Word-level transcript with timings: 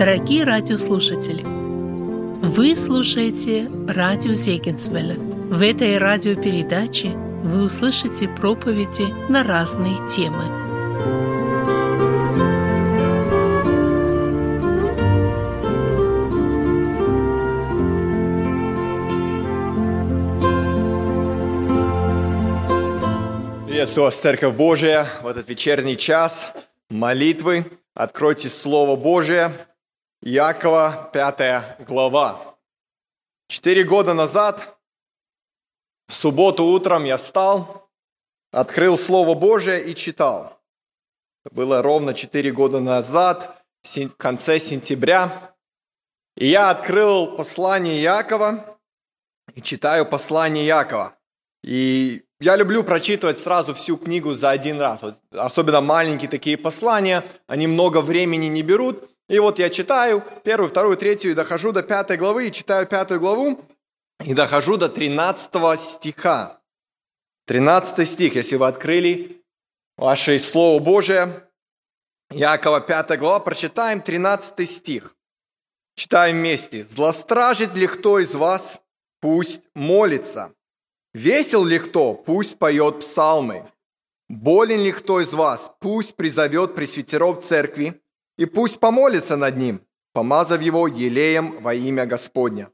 Дорогие 0.00 0.44
радиослушатели, 0.44 1.42
вы 1.44 2.74
слушаете 2.74 3.70
радио 3.86 4.32
Зегенсвелля. 4.32 5.16
В 5.16 5.60
этой 5.60 5.98
радиопередаче 5.98 7.10
вы 7.10 7.64
услышите 7.64 8.26
проповеди 8.26 9.12
на 9.30 9.44
разные 9.44 9.96
темы. 10.08 10.44
Приветствую 23.66 24.04
вас, 24.06 24.16
Церковь 24.16 24.54
Божия, 24.54 25.06
в 25.22 25.26
этот 25.26 25.46
вечерний 25.50 25.98
час 25.98 26.50
молитвы. 26.88 27.66
Откройте 27.92 28.48
Слово 28.48 28.96
Божие, 28.96 29.52
Якова, 30.22 31.10
5 31.12 31.86
глава. 31.88 32.58
Четыре 33.48 33.84
года 33.84 34.12
назад, 34.12 34.78
в 36.08 36.12
субботу 36.12 36.64
утром 36.64 37.04
я 37.04 37.16
встал, 37.16 37.88
открыл 38.52 38.98
Слово 38.98 39.34
Божие 39.34 39.82
и 39.90 39.94
читал. 39.94 40.60
Это 41.42 41.54
было 41.54 41.80
ровно 41.80 42.12
четыре 42.12 42.52
года 42.52 42.80
назад, 42.80 43.64
в 43.82 44.08
конце 44.18 44.58
сентября. 44.58 45.54
И 46.36 46.48
я 46.48 46.68
открыл 46.68 47.34
послание 47.34 48.02
Якова 48.02 48.78
и 49.54 49.62
читаю 49.62 50.04
послание 50.04 50.66
Якова. 50.66 51.16
И 51.64 52.26
я 52.40 52.56
люблю 52.56 52.84
прочитывать 52.84 53.38
сразу 53.38 53.72
всю 53.72 53.96
книгу 53.96 54.34
за 54.34 54.50
один 54.50 54.80
раз. 54.82 55.00
Вот, 55.00 55.16
особенно 55.32 55.80
маленькие 55.80 56.28
такие 56.28 56.58
послания, 56.58 57.24
они 57.46 57.66
много 57.66 58.02
времени 58.02 58.48
не 58.48 58.62
берут. 58.62 59.10
И 59.30 59.38
вот 59.38 59.60
я 59.60 59.70
читаю 59.70 60.24
первую, 60.42 60.70
вторую, 60.70 60.96
третью 60.96 61.30
и 61.30 61.34
дохожу 61.34 61.70
до 61.70 61.84
пятой 61.84 62.16
главы, 62.16 62.48
и 62.48 62.52
читаю 62.52 62.84
пятую 62.84 63.20
главу, 63.20 63.60
и 64.24 64.34
дохожу 64.34 64.76
до 64.76 64.88
13 64.88 65.78
стиха. 65.78 66.60
13 67.46 68.08
стих, 68.08 68.34
если 68.34 68.56
вы 68.56 68.66
открыли 68.66 69.40
ваше 69.96 70.36
Слово 70.40 70.82
Божие, 70.82 71.48
Якова 72.32 72.80
5 72.80 73.18
глава, 73.20 73.38
прочитаем 73.38 74.00
13 74.00 74.68
стих. 74.68 75.14
Читаем 75.94 76.38
вместе. 76.38 76.82
«Злостражит 76.82 77.72
ли 77.74 77.86
кто 77.86 78.18
из 78.18 78.34
вас? 78.34 78.82
Пусть 79.20 79.62
молится. 79.76 80.52
Весел 81.14 81.64
ли 81.64 81.78
кто? 81.78 82.14
Пусть 82.14 82.58
поет 82.58 82.98
псалмы. 82.98 83.64
Болен 84.28 84.80
ли 84.80 84.90
кто 84.90 85.20
из 85.20 85.32
вас? 85.32 85.72
Пусть 85.78 86.16
призовет 86.16 86.74
пресвитеров 86.74 87.44
церкви 87.44 88.00
и 88.40 88.46
пусть 88.46 88.80
помолится 88.80 89.36
над 89.36 89.58
ним, 89.58 89.82
помазав 90.14 90.62
его 90.62 90.88
елеем 90.88 91.60
во 91.60 91.74
имя 91.74 92.06
Господня. 92.06 92.70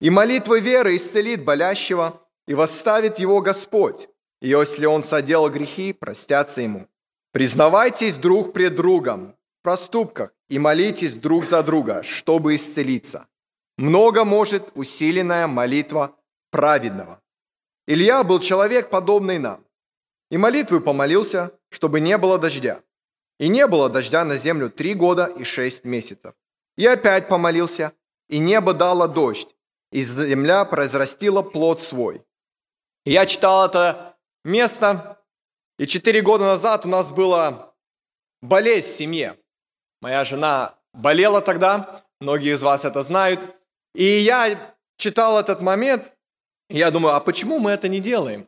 И 0.00 0.08
молитвой 0.08 0.60
веры 0.60 0.96
исцелит 0.96 1.44
болящего, 1.44 2.18
и 2.46 2.54
восставит 2.54 3.18
его 3.18 3.42
Господь, 3.42 4.08
и 4.40 4.48
если 4.48 4.86
он 4.86 5.04
соделал 5.04 5.50
грехи, 5.50 5.92
простятся 5.92 6.62
ему. 6.62 6.86
Признавайтесь 7.30 8.16
друг 8.16 8.54
пред 8.54 8.74
другом 8.74 9.36
в 9.60 9.62
проступках 9.64 10.32
и 10.48 10.58
молитесь 10.58 11.14
друг 11.14 11.44
за 11.44 11.62
друга, 11.62 12.02
чтобы 12.02 12.56
исцелиться. 12.56 13.26
Много 13.76 14.24
может 14.24 14.70
усиленная 14.74 15.46
молитва 15.46 16.16
праведного. 16.50 17.20
Илья 17.86 18.24
был 18.24 18.40
человек, 18.40 18.88
подобный 18.88 19.38
нам, 19.38 19.62
и 20.30 20.38
молитвы 20.38 20.80
помолился, 20.80 21.52
чтобы 21.68 22.00
не 22.00 22.16
было 22.16 22.38
дождя. 22.38 22.80
И 23.42 23.48
не 23.48 23.66
было 23.66 23.88
дождя 23.88 24.24
на 24.24 24.36
землю 24.36 24.70
три 24.70 24.94
года 24.94 25.26
и 25.26 25.42
шесть 25.42 25.84
месяцев. 25.84 26.32
И 26.76 26.86
опять 26.86 27.26
помолился, 27.26 27.92
и 28.28 28.38
небо 28.38 28.72
дало 28.72 29.08
дождь, 29.08 29.48
и 29.90 30.00
земля 30.02 30.64
произрастила 30.64 31.42
плод 31.42 31.80
свой. 31.80 32.22
Я 33.04 33.26
читал 33.26 33.66
это 33.66 34.16
место, 34.44 35.18
и 35.76 35.88
четыре 35.88 36.22
года 36.22 36.44
назад 36.44 36.86
у 36.86 36.88
нас 36.88 37.10
была 37.10 37.74
болезнь 38.42 38.86
в 38.86 38.96
семье. 38.96 39.36
Моя 40.00 40.24
жена 40.24 40.78
болела 40.92 41.40
тогда, 41.40 42.04
многие 42.20 42.54
из 42.54 42.62
вас 42.62 42.84
это 42.84 43.02
знают. 43.02 43.40
И 43.92 44.04
я 44.04 44.56
читал 44.98 45.40
этот 45.40 45.60
момент, 45.60 46.12
и 46.70 46.78
я 46.78 46.92
думаю, 46.92 47.16
а 47.16 47.20
почему 47.20 47.58
мы 47.58 47.72
это 47.72 47.88
не 47.88 47.98
делаем? 47.98 48.46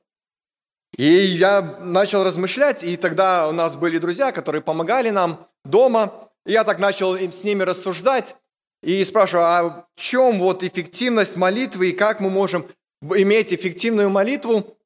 И 0.96 1.06
я 1.06 1.60
начал 1.80 2.22
размышлять, 2.22 2.84
и 2.84 2.96
тогда 2.96 3.48
у 3.48 3.52
нас 3.52 3.74
были 3.74 3.98
друзья, 3.98 4.30
которые 4.32 4.62
помогали 4.62 5.10
нам 5.10 5.46
дома. 5.64 6.12
И 6.46 6.52
я 6.52 6.62
так 6.62 6.78
начал 6.78 7.16
с 7.16 7.42
ними 7.42 7.62
рассуждать 7.62 8.36
и 8.82 9.02
спрашиваю, 9.02 9.46
а 9.46 9.86
в 9.96 10.00
чем 10.00 10.38
вот 10.38 10.62
эффективность 10.62 11.36
молитвы 11.36 11.90
и 11.90 11.92
как 11.92 12.20
мы 12.20 12.30
можем 12.30 12.66
иметь 13.02 13.52
эффективную 13.52 14.10
молитву, 14.10 14.76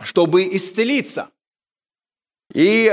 чтобы 0.00 0.44
исцелиться? 0.54 1.30
И 2.52 2.92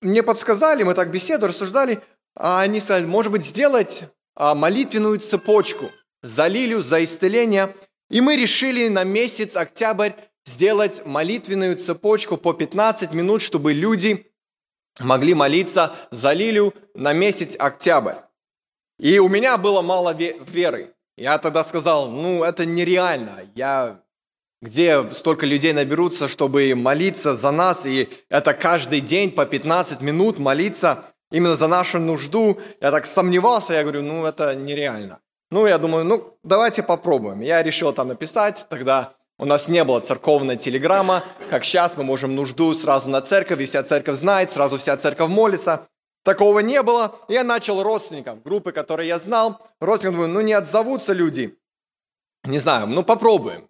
мне 0.00 0.22
подсказали, 0.22 0.84
мы 0.84 0.94
так 0.94 1.10
беседовали, 1.10 1.52
рассуждали, 1.52 2.00
а 2.36 2.60
они 2.60 2.80
сказали, 2.80 3.04
может 3.04 3.32
быть, 3.32 3.44
сделать 3.44 4.04
а, 4.36 4.54
молитвенную 4.54 5.18
цепочку 5.18 5.90
за 6.22 6.46
лилию, 6.46 6.82
за 6.82 7.02
исцеление. 7.02 7.74
И 8.08 8.20
мы 8.20 8.36
решили 8.36 8.88
на 8.88 9.04
месяц 9.04 9.56
октябрь 9.56 10.12
сделать 10.46 11.04
молитвенную 11.04 11.76
цепочку 11.76 12.36
по 12.36 12.52
15 12.52 13.12
минут, 13.12 13.42
чтобы 13.42 13.72
люди 13.72 14.30
могли 15.00 15.34
молиться 15.34 15.94
за 16.10 16.32
Лилию 16.32 16.74
на 16.94 17.12
месяц 17.12 17.56
октябрь. 17.58 18.16
И 18.98 19.18
у 19.18 19.28
меня 19.28 19.56
было 19.58 19.82
мало 19.82 20.12
веры. 20.12 20.94
Я 21.16 21.38
тогда 21.38 21.64
сказал, 21.64 22.10
ну 22.10 22.42
это 22.44 22.66
нереально. 22.66 23.48
Я 23.54 24.00
где 24.60 25.08
столько 25.10 25.46
людей 25.46 25.72
наберутся, 25.72 26.26
чтобы 26.26 26.74
молиться 26.74 27.36
за 27.36 27.50
нас, 27.50 27.86
и 27.86 28.08
это 28.28 28.54
каждый 28.54 29.00
день 29.00 29.30
по 29.30 29.46
15 29.46 30.00
минут 30.00 30.38
молиться 30.38 31.04
именно 31.30 31.54
за 31.54 31.68
нашу 31.68 32.00
нужду. 32.00 32.58
Я 32.80 32.90
так 32.90 33.06
сомневался, 33.06 33.74
я 33.74 33.82
говорю, 33.82 34.02
ну 34.02 34.26
это 34.26 34.54
нереально. 34.56 35.20
Ну, 35.50 35.66
я 35.66 35.78
думаю, 35.78 36.04
ну, 36.04 36.38
давайте 36.42 36.82
попробуем. 36.82 37.40
Я 37.40 37.62
решил 37.62 37.92
там 37.92 38.08
написать, 38.08 38.66
тогда 38.68 39.14
у 39.38 39.44
нас 39.44 39.68
не 39.68 39.84
было 39.84 40.00
церковной 40.00 40.56
телеграмма, 40.56 41.24
как 41.48 41.64
сейчас 41.64 41.96
мы 41.96 42.02
можем 42.02 42.34
нужду 42.34 42.74
сразу 42.74 43.08
на 43.08 43.20
церковь, 43.20 43.60
и 43.60 43.66
вся 43.66 43.84
церковь 43.84 44.18
знает, 44.18 44.50
сразу 44.50 44.78
вся 44.78 44.96
церковь 44.96 45.30
молится. 45.30 45.88
Такого 46.24 46.58
не 46.58 46.82
было. 46.82 47.14
Я 47.28 47.44
начал 47.44 47.82
родственникам, 47.82 48.40
группы, 48.40 48.72
которые 48.72 49.06
я 49.06 49.18
знал. 49.20 49.60
Родственникам 49.80 50.22
думаю, 50.22 50.34
ну 50.34 50.40
не 50.40 50.52
отзовутся 50.52 51.12
люди. 51.12 51.56
Не 52.44 52.58
знаю, 52.58 52.88
ну 52.88 53.04
попробуем. 53.04 53.68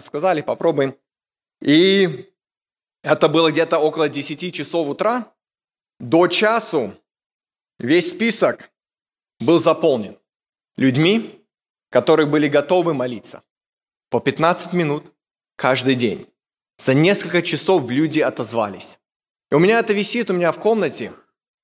Сказали, 0.00 0.40
попробуем. 0.40 0.94
И 1.60 2.32
это 3.02 3.28
было 3.28 3.50
где-то 3.50 3.78
около 3.78 4.08
10 4.08 4.54
часов 4.54 4.88
утра. 4.88 5.26
До 5.98 6.28
часу 6.28 6.94
весь 7.78 8.10
список 8.10 8.70
был 9.40 9.58
заполнен 9.58 10.16
людьми, 10.76 11.44
которые 11.90 12.26
были 12.26 12.46
готовы 12.46 12.94
молиться 12.94 13.42
по 14.14 14.20
15 14.20 14.74
минут 14.74 15.12
каждый 15.56 15.96
день. 15.96 16.28
За 16.78 16.94
несколько 16.94 17.42
часов 17.42 17.90
люди 17.90 18.20
отозвались. 18.20 19.00
И 19.50 19.56
у 19.56 19.58
меня 19.58 19.80
это 19.80 19.92
висит 19.92 20.30
у 20.30 20.34
меня 20.34 20.52
в 20.52 20.60
комнате, 20.60 21.12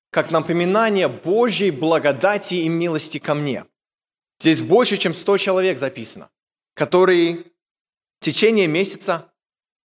как 0.09 0.31
напоминание 0.31 1.07
Божьей 1.07 1.71
благодати 1.71 2.55
и 2.55 2.67
милости 2.67 3.19
ко 3.19 3.35
мне. 3.35 3.63
Здесь 4.41 4.61
больше, 4.61 4.97
чем 4.97 5.13
100 5.13 5.37
человек 5.37 5.79
записано, 5.79 6.29
которые 6.73 7.37
в 8.19 8.25
течение 8.25 8.67
месяца 8.67 9.31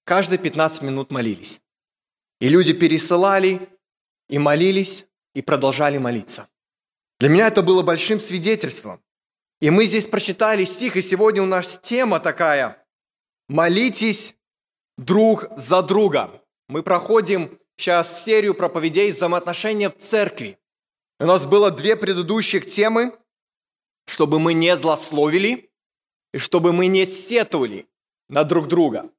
каждые 0.03 0.41
15 0.41 0.83
минут 0.83 1.13
молились. 1.13 1.61
И 2.41 2.49
люди 2.49 2.73
пересылали, 2.73 3.61
и 4.29 4.41
молились, 4.41 5.07
и 5.35 5.41
продолжали 5.41 5.99
молиться. 5.99 6.49
Для 7.21 7.29
меня 7.29 7.47
это 7.47 7.63
было 7.63 7.85
большим 7.85 8.19
свидетельством. 8.19 9.01
И 9.61 9.71
мы 9.71 9.87
здесь 9.87 10.07
прочитали 10.07 10.65
стих, 10.65 10.97
и 10.97 11.03
сегодня 11.03 11.43
у 11.43 11.47
нас 11.47 11.79
тема 11.83 12.21
такая 12.21 12.85
«Молитесь 13.49 14.35
друг 14.99 15.47
за 15.57 15.83
друга». 15.83 16.43
Мы 16.69 16.83
проходим 16.83 17.59
сейчас 17.77 18.25
серию 18.25 18.55
проповедей 18.55 19.13
взаимоотношения 19.13 19.89
в 19.89 19.97
церкви. 19.97 20.59
У 21.19 21.25
нас 21.25 21.47
было 21.47 21.71
две 21.71 21.97
предыдущих 21.97 22.67
темы, 22.67 23.17
чтобы 24.07 24.39
мы 24.39 24.53
не 24.53 24.77
злословили 24.77 25.71
и 26.35 26.39
чтобы 26.39 26.73
мы 26.73 26.87
не 26.87 27.07
сетовали 27.07 27.89
на 28.29 28.45
друг 28.45 28.69
друга. 28.69 29.11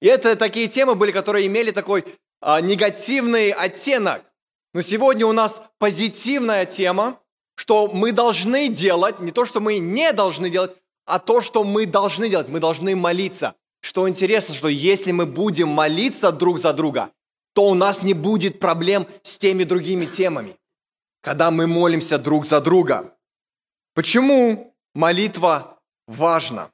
И 0.00 0.06
это 0.06 0.36
такие 0.36 0.68
темы 0.68 0.94
были, 0.94 1.10
которые 1.10 1.46
имели 1.46 1.72
такой 1.72 2.04
а, 2.40 2.60
негативный 2.60 3.50
оттенок. 3.50 4.24
Но 4.72 4.82
сегодня 4.82 5.26
у 5.26 5.32
нас 5.32 5.62
позитивная 5.78 6.66
тема, 6.66 7.20
что 7.58 7.88
мы 7.88 8.12
должны 8.12 8.68
делать, 8.68 9.18
не 9.18 9.32
то, 9.32 9.44
что 9.44 9.58
мы 9.58 9.78
не 9.78 10.12
должны 10.12 10.48
делать, 10.48 10.70
а 11.06 11.18
то, 11.18 11.40
что 11.40 11.64
мы 11.64 11.86
должны 11.86 12.28
делать. 12.28 12.48
Мы 12.48 12.60
должны 12.60 12.94
молиться. 12.94 13.56
Что 13.80 14.08
интересно, 14.08 14.54
что 14.54 14.68
если 14.68 15.10
мы 15.10 15.26
будем 15.26 15.68
молиться 15.68 16.30
друг 16.30 16.58
за 16.58 16.72
друга, 16.72 17.10
то 17.54 17.64
у 17.64 17.74
нас 17.74 18.04
не 18.04 18.14
будет 18.14 18.60
проблем 18.60 19.08
с 19.24 19.38
теми 19.38 19.64
другими 19.64 20.06
темами. 20.06 20.54
Когда 21.20 21.50
мы 21.50 21.66
молимся 21.66 22.16
друг 22.16 22.46
за 22.46 22.60
друга. 22.60 23.12
Почему 23.92 24.72
молитва 24.94 25.80
важна? 26.06 26.70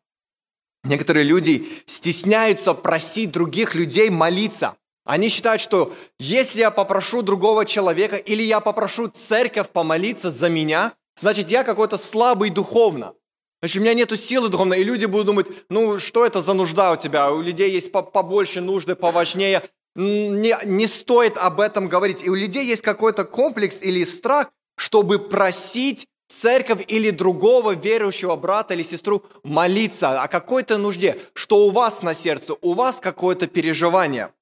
Некоторые 0.82 1.24
люди 1.24 1.82
стесняются 1.86 2.74
просить 2.74 3.32
других 3.32 3.74
людей 3.74 4.10
молиться. 4.10 4.76
Они 5.04 5.28
считают, 5.28 5.60
что 5.60 5.92
если 6.18 6.60
я 6.60 6.70
попрошу 6.70 7.22
другого 7.22 7.66
человека 7.66 8.16
или 8.16 8.42
я 8.42 8.60
попрошу 8.60 9.08
церковь 9.08 9.68
помолиться 9.68 10.30
за 10.30 10.48
меня, 10.48 10.92
значит 11.16 11.50
я 11.50 11.62
какой-то 11.62 11.98
слабый 11.98 12.50
духовно. 12.50 13.14
Значит, 13.60 13.80
у 13.80 13.80
меня 13.80 13.94
нет 13.94 14.18
силы 14.18 14.48
духовной, 14.48 14.80
и 14.80 14.84
люди 14.84 15.06
будут 15.06 15.26
думать, 15.26 15.46
ну 15.68 15.98
что 15.98 16.24
это 16.24 16.42
за 16.42 16.54
нужда 16.54 16.92
у 16.92 16.96
тебя? 16.96 17.32
У 17.32 17.40
людей 17.40 17.70
есть 17.70 17.92
побольше 17.92 18.60
нужды, 18.60 18.94
поважнее. 18.94 19.62
Не, 19.94 20.56
не 20.64 20.86
стоит 20.86 21.38
об 21.38 21.60
этом 21.60 21.88
говорить. 21.88 22.24
И 22.24 22.30
у 22.30 22.34
людей 22.34 22.66
есть 22.66 22.82
какой-то 22.82 23.24
комплекс 23.24 23.78
или 23.80 24.04
страх, 24.04 24.50
чтобы 24.76 25.18
просить 25.18 26.06
церковь 26.28 26.84
или 26.88 27.10
другого 27.10 27.74
верующего 27.74 28.36
брата 28.36 28.74
или 28.74 28.82
сестру 28.82 29.22
молиться 29.44 30.22
о 30.22 30.28
какой-то 30.28 30.78
нужде, 30.78 31.18
что 31.32 31.66
у 31.66 31.70
вас 31.70 32.02
на 32.02 32.14
сердце, 32.14 32.54
у 32.60 32.74
вас 32.74 33.00
какое-то 33.00 33.46
переживание. 33.46 34.32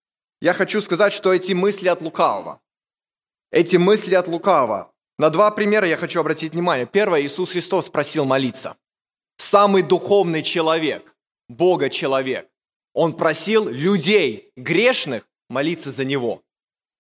Я 0.43 0.55
хочу 0.55 0.81
сказать, 0.81 1.13
что 1.13 1.33
эти 1.33 1.53
мысли 1.53 1.87
от 1.87 2.03
лукавого. 2.03 2.61
Эти 3.53 3.77
мысли 3.77 4.17
от 4.17 4.27
лукавого. 4.27 4.93
На 5.17 5.31
два 5.31 5.53
примера 5.53 5.87
я 5.87 5.97
хочу 5.97 6.19
обратить 6.19 6.55
внимание. 6.55 6.85
Первое, 6.85 7.21
Иисус 7.21 7.53
Христос 7.53 7.89
просил 7.89 8.25
молиться. 8.25 8.77
Самый 9.37 9.85
духовный 9.85 10.43
человек, 10.43 11.15
Бога 11.49 11.89
человек. 11.89 12.51
Он 12.93 13.13
просил 13.13 13.69
людей, 13.69 14.51
грешных, 14.57 15.29
молиться 15.49 15.93
за 15.93 16.05
Него. 16.05 16.43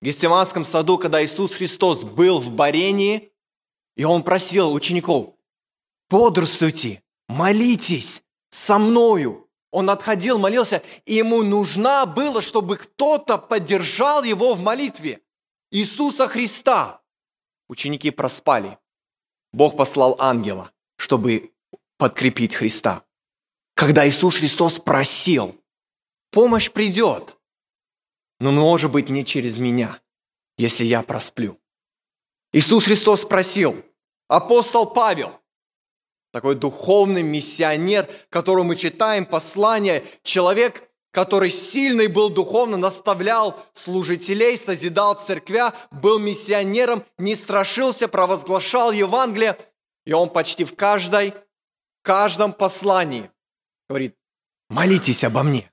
В 0.00 0.04
Гестеманском 0.04 0.64
саду, 0.64 0.96
когда 0.96 1.24
Иисус 1.24 1.56
Христос 1.56 2.04
был 2.04 2.38
в 2.38 2.52
Барении, 2.52 3.32
и 3.96 4.04
он 4.04 4.22
просил 4.22 4.72
учеников, 4.72 5.34
бодрствуйте, 6.08 7.02
молитесь 7.28 8.22
со 8.50 8.78
мною. 8.78 9.41
Он 9.72 9.88
отходил, 9.88 10.38
молился, 10.38 10.82
и 11.06 11.14
ему 11.14 11.42
нужно 11.42 12.04
было, 12.04 12.42
чтобы 12.42 12.76
кто-то 12.76 13.38
поддержал 13.38 14.22
его 14.22 14.54
в 14.54 14.60
молитве. 14.60 15.22
Иисуса 15.70 16.28
Христа. 16.28 17.00
Ученики 17.68 18.10
проспали. 18.10 18.78
Бог 19.50 19.76
послал 19.76 20.16
ангела, 20.18 20.70
чтобы 20.96 21.52
подкрепить 21.96 22.54
Христа. 22.54 23.02
Когда 23.74 24.06
Иисус 24.06 24.36
Христос 24.36 24.78
просил, 24.78 25.58
помощь 26.30 26.70
придет, 26.70 27.38
но 28.40 28.52
может 28.52 28.90
быть 28.90 29.08
не 29.08 29.24
через 29.24 29.56
меня, 29.56 29.98
если 30.58 30.84
я 30.84 31.02
просплю. 31.02 31.58
Иисус 32.52 32.84
Христос 32.84 33.22
спросил, 33.22 33.82
апостол 34.28 34.84
Павел, 34.84 35.40
такой 36.32 36.54
духовный 36.56 37.22
миссионер, 37.22 38.08
которому 38.30 38.70
мы 38.70 38.76
читаем 38.76 39.26
послание, 39.26 40.02
человек, 40.22 40.88
который 41.12 41.50
сильный 41.50 42.06
был 42.06 42.30
духовно, 42.30 42.78
наставлял 42.78 43.54
служителей, 43.74 44.56
созидал 44.56 45.14
церквя, 45.14 45.74
был 45.90 46.18
миссионером, 46.18 47.04
не 47.18 47.36
страшился, 47.36 48.08
провозглашал 48.08 48.92
Евангелие, 48.92 49.56
и 50.06 50.12
он 50.14 50.30
почти 50.30 50.64
в 50.64 50.74
каждой, 50.74 51.34
каждом 52.02 52.52
послании 52.52 53.30
говорит, 53.88 54.16
молитесь 54.70 55.22
обо 55.24 55.42
мне, 55.42 55.70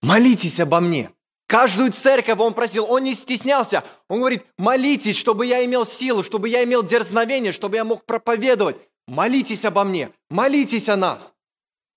молитесь 0.00 0.60
обо 0.60 0.80
мне. 0.80 1.10
Каждую 1.48 1.92
церковь 1.92 2.38
он 2.38 2.54
просил, 2.54 2.86
он 2.88 3.02
не 3.02 3.12
стеснялся. 3.12 3.84
Он 4.08 4.20
говорит, 4.20 4.46
молитесь, 4.56 5.18
чтобы 5.18 5.44
я 5.44 5.62
имел 5.66 5.84
силу, 5.84 6.22
чтобы 6.22 6.48
я 6.48 6.64
имел 6.64 6.82
дерзновение, 6.82 7.52
чтобы 7.52 7.76
я 7.76 7.84
мог 7.84 8.06
проповедовать. 8.06 8.76
Молитесь 9.12 9.66
обо 9.66 9.84
мне, 9.84 10.10
молитесь 10.30 10.88
о 10.88 10.96
нас. 10.96 11.34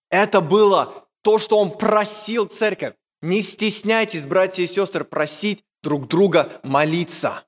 Это 0.10 0.42
было 0.42 1.08
то, 1.22 1.38
что 1.38 1.58
он 1.58 1.72
просил 1.72 2.46
церковь. 2.46 2.96
Не 3.22 3.40
стесняйтесь, 3.40 4.26
братья 4.26 4.64
и 4.64 4.68
сестры, 4.68 5.06
просить 5.06 5.64
друг 5.82 6.10
друга 6.10 6.52
молиться. 6.62 7.46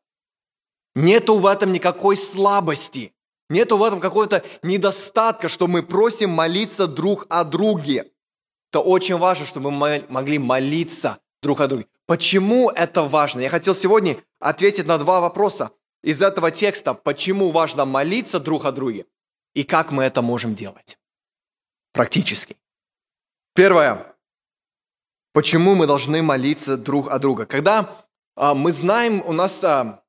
Нету 0.95 1.35
в 1.35 1.45
этом 1.45 1.73
никакой 1.73 2.15
слабости. 2.15 3.13
Нету 3.49 3.75
в 3.75 3.83
этом 3.83 3.99
какого-то 3.99 4.41
недостатка, 4.63 5.49
что 5.49 5.67
мы 5.67 5.83
просим 5.83 6.29
молиться 6.29 6.87
друг 6.87 7.27
о 7.27 7.43
друге. 7.43 8.09
Это 8.71 8.79
очень 8.79 9.17
важно, 9.17 9.45
чтобы 9.45 9.69
мы 9.69 10.05
могли 10.07 10.39
молиться 10.39 11.19
друг 11.43 11.59
о 11.59 11.67
друге. 11.67 11.87
Почему 12.05 12.69
это 12.69 13.03
важно? 13.03 13.41
Я 13.41 13.49
хотел 13.49 13.75
сегодня 13.75 14.23
ответить 14.39 14.87
на 14.87 14.97
два 14.97 15.19
вопроса 15.19 15.71
из 16.03 16.21
этого 16.21 16.51
текста. 16.51 16.93
Почему 16.93 17.51
важно 17.51 17.83
молиться 17.83 18.39
друг 18.39 18.63
о 18.63 18.71
друге 18.71 19.05
и 19.57 19.63
как 19.63 19.91
мы 19.91 20.03
это 20.03 20.21
можем 20.21 20.53
делать 20.53 20.99
практически? 21.91 22.57
Первое. 23.55 24.05
Почему 25.33 25.73
мы 25.73 25.87
должны 25.87 26.21
молиться 26.21 26.77
друг 26.77 27.09
о 27.09 27.17
друга? 27.17 27.47
Когда 27.47 27.89
а, 28.35 28.53
мы 28.53 28.71
знаем, 28.71 29.23
у 29.25 29.33
нас, 29.33 29.63
а, 29.63 30.03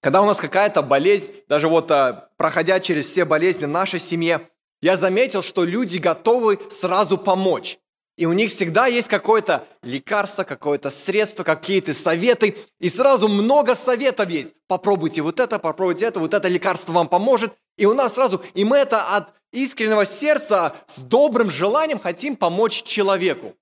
когда 0.00 0.22
у 0.22 0.24
нас 0.24 0.38
какая-то 0.38 0.82
болезнь, 0.82 1.32
даже 1.48 1.66
вот 1.66 1.90
а, 1.90 2.30
проходя 2.36 2.78
через 2.78 3.08
все 3.08 3.24
болезни 3.24 3.64
в 3.64 3.70
нашей 3.70 3.98
семье, 3.98 4.48
я 4.80 4.96
заметил, 4.96 5.42
что 5.42 5.64
люди 5.64 5.98
готовы 5.98 6.56
сразу 6.70 7.18
помочь. 7.18 7.80
И 8.16 8.26
у 8.26 8.32
них 8.32 8.50
всегда 8.50 8.86
есть 8.86 9.08
какое-то 9.08 9.66
лекарство, 9.82 10.44
какое-то 10.44 10.90
средство, 10.90 11.42
какие-то 11.42 11.92
советы. 11.92 12.56
И 12.78 12.88
сразу 12.88 13.26
много 13.26 13.74
советов 13.74 14.28
есть. 14.28 14.54
Попробуйте 14.68 15.22
вот 15.22 15.40
это, 15.40 15.58
попробуйте 15.58 16.04
это, 16.04 16.20
вот 16.20 16.34
это 16.34 16.46
лекарство 16.46 16.92
вам 16.92 17.08
поможет. 17.08 17.52
И 17.80 17.86
у 17.86 17.94
нас 17.94 18.12
сразу, 18.12 18.42
и 18.52 18.62
мы 18.66 18.76
это 18.76 19.16
от 19.16 19.32
искреннего 19.52 20.04
сердца 20.04 20.76
с 20.86 20.98
добрым 21.00 21.50
желанием 21.50 21.98
хотим 21.98 22.36
помочь 22.36 22.82
человеку. 22.82 23.56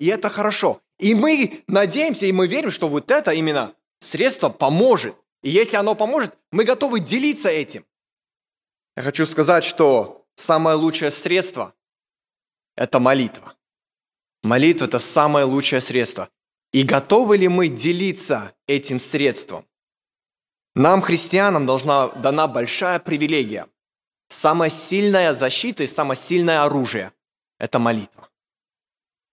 И 0.00 0.08
это 0.08 0.28
хорошо. 0.28 0.80
И 0.98 1.14
мы 1.14 1.62
надеемся, 1.68 2.26
и 2.26 2.32
мы 2.32 2.48
верим, 2.48 2.72
что 2.72 2.88
вот 2.88 3.12
это 3.12 3.30
именно 3.30 3.72
средство 4.00 4.48
поможет. 4.48 5.14
И 5.44 5.50
если 5.50 5.76
оно 5.76 5.94
поможет, 5.94 6.34
мы 6.50 6.64
готовы 6.64 6.98
делиться 6.98 7.48
этим. 7.48 7.84
Я 8.96 9.04
хочу 9.04 9.24
сказать, 9.24 9.62
что 9.62 10.26
самое 10.34 10.76
лучшее 10.76 11.12
средство– 11.12 11.72
это 12.76 12.98
молитва. 12.98 13.54
Молитва– 14.42 14.84
это 14.86 14.98
самое 14.98 15.44
лучшее 15.44 15.80
средство. 15.80 16.28
И 16.72 16.82
готовы 16.82 17.36
ли 17.36 17.46
мы 17.46 17.68
делиться 17.68 18.52
этим 18.66 18.98
средством? 18.98 19.64
Нам, 20.74 21.02
христианам, 21.02 21.66
должна 21.66 22.08
дана 22.08 22.46
большая 22.46 22.98
привилегия. 23.00 23.66
Самая 24.28 24.70
сильная 24.70 25.32
защита 25.32 25.82
и 25.82 25.88
самое 25.88 26.18
сильное 26.18 26.64
оружие– 26.64 27.12
это 27.58 27.78
молитва. 27.78 28.28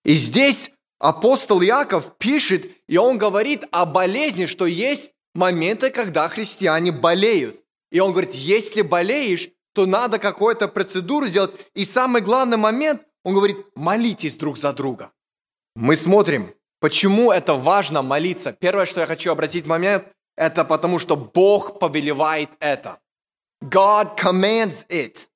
И 0.04 0.16
здесь 0.16 0.72
апостол 1.00 1.62
Яков 1.62 2.18
пишет, 2.18 2.66
и 2.88 2.98
он 2.98 3.20
говорит 3.20 3.66
о 3.72 3.86
болезни, 3.86 4.48
что 4.48 4.66
есть 4.66 5.12
моменты, 5.36 5.92
когда 5.92 6.28
христиане 6.28 6.92
болеют. 6.92 7.62
И 7.92 8.00
он 8.00 8.12
говорит, 8.12 8.34
если 8.34 8.82
болеешь, 8.82 9.50
то 9.74 9.86
надо 9.86 10.18
какую-то 10.18 10.68
процедуру 10.68 11.28
сделать. 11.28 11.52
И 11.76 11.86
самый 11.86 12.22
главный 12.22 12.58
момент, 12.58 13.04
он 13.24 13.36
говорит, 13.36 13.58
молитесь 13.76 14.38
друг 14.38 14.58
за 14.58 14.74
друга. 14.74 15.12
Мы 15.76 15.96
смотрим, 15.96 16.52
почему 16.80 17.32
это 17.32 17.54
важно 17.54 18.02
молиться. 18.02 18.52
Первое, 18.52 18.88
что 18.88 19.02
я 19.02 19.06
хочу 19.06 19.32
обратить 19.32 19.68
момент, 19.68 20.08
это 20.38 20.64
потому, 20.64 21.00
что 21.00 21.18
Бог 21.18 21.80
повелевает 21.80 22.50
это. 22.60 23.00
God 23.64 24.16
commands 24.18 24.88
it. 24.88 25.28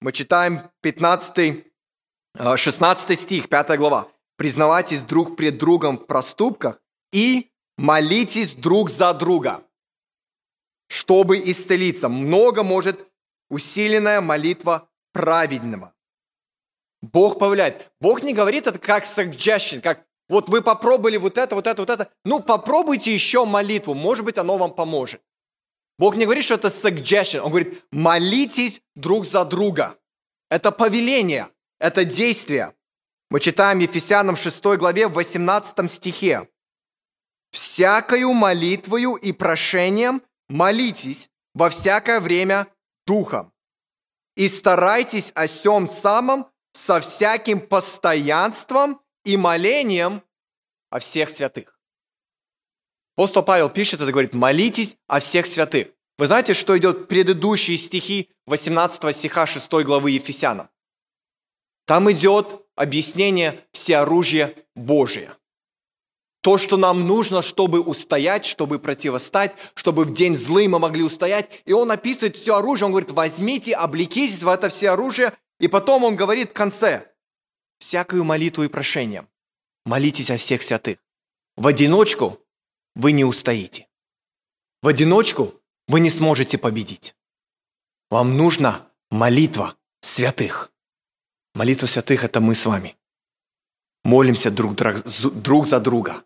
Мы 0.00 0.12
читаем 0.12 0.70
15, 0.82 1.64
16 2.56 3.10
э, 3.10 3.16
стих, 3.16 3.48
5 3.48 3.78
глава. 3.78 4.08
Признавайтесь 4.36 5.00
друг 5.00 5.36
пред 5.36 5.58
другом 5.58 5.98
в 5.98 6.06
проступках 6.06 6.80
и 7.12 7.50
молитесь 7.76 8.54
друг 8.54 8.90
за 8.90 9.12
друга, 9.14 9.62
чтобы 10.88 11.38
исцелиться. 11.38 12.08
Много 12.08 12.62
может 12.62 13.00
усиленная 13.48 14.20
молитва 14.20 14.88
праведного. 15.12 15.94
Бог 17.02 17.38
повелевает. 17.38 17.90
Бог 18.00 18.22
не 18.22 18.34
говорит 18.34 18.66
это 18.66 18.78
как 18.78 19.04
suggestion, 19.04 19.80
как 19.80 20.06
вот 20.30 20.48
вы 20.48 20.62
попробовали 20.62 21.16
вот 21.16 21.36
это, 21.36 21.56
вот 21.56 21.66
это, 21.66 21.82
вот 21.82 21.90
это. 21.90 22.08
Ну, 22.24 22.40
попробуйте 22.40 23.12
еще 23.12 23.44
молитву, 23.44 23.94
может 23.94 24.24
быть, 24.24 24.38
оно 24.38 24.56
вам 24.56 24.72
поможет. 24.72 25.20
Бог 25.98 26.16
не 26.16 26.24
говорит, 26.24 26.44
что 26.44 26.54
это 26.54 26.68
suggestion, 26.68 27.40
Он 27.40 27.50
говорит, 27.50 27.82
молитесь 27.90 28.80
друг 28.94 29.26
за 29.26 29.44
друга. 29.44 29.98
Это 30.48 30.70
повеление, 30.70 31.48
это 31.80 32.04
действие. 32.04 32.74
Мы 33.28 33.40
читаем 33.40 33.80
Ефесянам 33.80 34.36
6 34.36 34.64
главе 34.78 35.08
в 35.08 35.14
18 35.14 35.90
стихе. 35.90 36.48
«Всякою 37.50 38.32
молитвою 38.32 39.16
и 39.16 39.32
прошением 39.32 40.22
молитесь 40.48 41.28
во 41.54 41.70
всякое 41.70 42.20
время 42.20 42.68
Духом, 43.04 43.52
и 44.36 44.46
старайтесь 44.46 45.32
о 45.34 45.48
сем 45.48 45.88
самом 45.88 46.46
со 46.72 47.00
всяким 47.00 47.60
постоянством 47.60 48.99
и 49.24 49.36
молением 49.36 50.22
о 50.90 50.98
всех 50.98 51.28
святых. 51.28 51.78
Апостол 53.16 53.42
Павел 53.42 53.68
пишет 53.68 54.00
это, 54.00 54.10
говорит, 54.12 54.34
молитесь 54.34 54.96
о 55.06 55.20
всех 55.20 55.46
святых. 55.46 55.88
Вы 56.18 56.26
знаете, 56.26 56.54
что 56.54 56.76
идет 56.78 57.08
предыдущие 57.08 57.76
стихи 57.76 58.30
18 58.46 59.14
стиха 59.16 59.46
6 59.46 59.70
главы 59.84 60.12
Ефесянам? 60.12 60.68
Там 61.86 62.10
идет 62.10 62.66
объяснение 62.76 63.64
всеоружия 63.72 64.54
Божия. 64.74 65.34
То, 66.42 66.56
что 66.56 66.78
нам 66.78 67.06
нужно, 67.06 67.42
чтобы 67.42 67.80
устоять, 67.80 68.46
чтобы 68.46 68.78
противостать, 68.78 69.52
чтобы 69.74 70.04
в 70.04 70.14
день 70.14 70.36
злый 70.36 70.68
мы 70.68 70.78
могли 70.78 71.02
устоять. 71.02 71.62
И 71.66 71.72
он 71.72 71.90
описывает 71.90 72.36
все 72.36 72.56
оружие, 72.56 72.86
он 72.86 72.92
говорит, 72.92 73.10
возьмите, 73.10 73.74
облекитесь 73.74 74.42
в 74.42 74.48
это 74.48 74.70
все 74.70 74.90
оружие. 74.90 75.34
И 75.58 75.68
потом 75.68 76.04
он 76.04 76.16
говорит 76.16 76.50
в 76.50 76.54
конце, 76.54 77.09
всякую 77.80 78.22
молитву 78.22 78.62
и 78.62 78.68
прошение. 78.68 79.26
Молитесь 79.84 80.30
о 80.30 80.36
всех 80.36 80.62
святых. 80.62 80.98
В 81.56 81.66
одиночку 81.66 82.38
вы 82.94 83.12
не 83.12 83.24
устоите. 83.24 83.88
В 84.82 84.88
одиночку 84.88 85.54
вы 85.88 86.00
не 86.00 86.10
сможете 86.10 86.58
победить. 86.58 87.16
Вам 88.10 88.36
нужна 88.36 88.86
молитва 89.10 89.76
святых. 90.00 90.70
Молитва 91.54 91.86
святых– 91.86 92.24
это 92.24 92.40
мы 92.40 92.54
с 92.54 92.64
вами. 92.66 92.96
Молимся 94.04 94.50
друг, 94.50 94.74
друг 94.74 95.66
за 95.66 95.80
друга. 95.80 96.22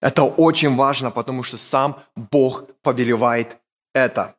Это 0.00 0.24
очень 0.24 0.76
важно, 0.76 1.10
потому 1.10 1.42
что 1.42 1.56
сам 1.56 2.02
Бог 2.14 2.66
повелевает 2.82 3.58
это. 3.94 4.36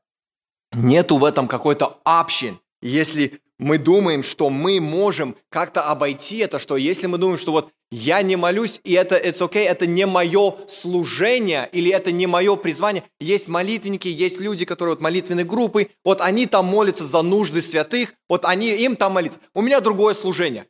Нету 0.71 1.17
в 1.17 1.25
этом 1.25 1.47
какой-то 1.47 1.99
общин. 2.03 2.59
Если 2.81 3.41
мы 3.57 3.77
думаем, 3.77 4.23
что 4.23 4.49
мы 4.49 4.79
можем 4.81 5.35
как-то 5.49 5.83
обойти 5.83 6.37
это, 6.37 6.59
что 6.59 6.75
если 6.77 7.07
мы 7.07 7.17
думаем, 7.17 7.37
что 7.37 7.51
вот 7.51 7.71
я 7.91 8.21
не 8.21 8.35
молюсь, 8.35 8.81
и 8.83 8.93
это 8.93 9.15
it's 9.15 9.39
okay, 9.39 9.63
это 9.65 9.85
не 9.85 10.05
мое 10.05 10.55
служение, 10.67 11.69
или 11.71 11.91
это 11.91 12.11
не 12.11 12.27
мое 12.27 12.55
призвание. 12.55 13.03
Есть 13.19 13.47
молитвенники, 13.47 14.07
есть 14.07 14.41
люди, 14.41 14.65
которые 14.65 14.95
вот 14.95 15.01
молитвенные 15.01 15.45
группы, 15.45 15.89
вот 16.03 16.19
они 16.21 16.47
там 16.47 16.65
молятся 16.65 17.05
за 17.05 17.21
нужды 17.21 17.61
святых, 17.61 18.13
вот 18.27 18.43
они 18.43 18.71
им 18.71 18.95
там 18.95 19.13
молятся. 19.13 19.39
У 19.53 19.61
меня 19.61 19.79
другое 19.79 20.13
служение. 20.13 20.67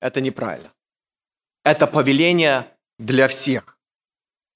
Это 0.00 0.20
неправильно. 0.20 0.72
Это 1.64 1.86
повеление 1.86 2.66
для 2.98 3.28
всех, 3.28 3.78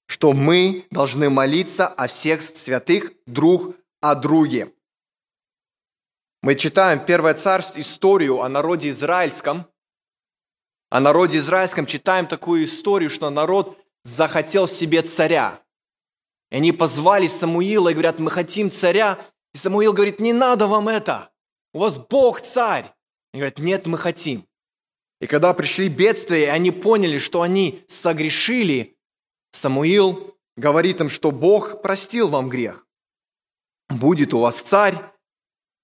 что 0.07 0.33
мы 0.33 0.87
должны 0.89 1.29
молиться 1.29 1.85
о 1.87 2.07
всех 2.07 2.41
святых 2.41 3.11
друг 3.27 3.75
о 4.01 4.15
друге. 4.15 4.71
Мы 6.43 6.55
читаем 6.55 6.99
Первое 6.99 7.35
Царство 7.35 7.79
историю 7.79 8.41
о 8.41 8.49
народе 8.49 8.89
израильском. 8.89 9.65
О 10.89 10.99
народе 10.99 11.37
израильском 11.37 11.85
читаем 11.85 12.27
такую 12.27 12.65
историю, 12.65 13.09
что 13.09 13.29
народ 13.29 13.81
захотел 14.03 14.67
себе 14.67 15.03
царя. 15.03 15.61
И 16.51 16.57
они 16.57 16.73
позвали 16.73 17.27
Самуила 17.27 17.87
и 17.87 17.93
говорят, 17.93 18.19
мы 18.19 18.29
хотим 18.29 18.69
царя. 18.69 19.17
И 19.53 19.57
Самуил 19.57 19.93
говорит, 19.93 20.19
не 20.19 20.33
надо 20.33 20.67
вам 20.67 20.89
это. 20.89 21.31
У 21.73 21.79
вас 21.79 21.97
Бог 21.97 22.41
царь. 22.41 22.91
И 23.33 23.37
говорят, 23.37 23.59
нет, 23.59 23.85
мы 23.85 23.97
хотим. 23.97 24.45
И 25.21 25.27
когда 25.27 25.53
пришли 25.53 25.87
бедствия, 25.87 26.43
и 26.43 26.49
они 26.49 26.71
поняли, 26.71 27.19
что 27.19 27.41
они 27.41 27.85
согрешили, 27.87 28.97
Самуил 29.53 30.35
говорит 30.57 30.99
им, 30.99 31.07
что 31.07 31.31
Бог 31.31 31.81
простил 31.81 32.27
вам 32.27 32.49
грех. 32.49 32.85
Будет 33.87 34.33
у 34.33 34.39
вас 34.39 34.61
царь, 34.61 34.97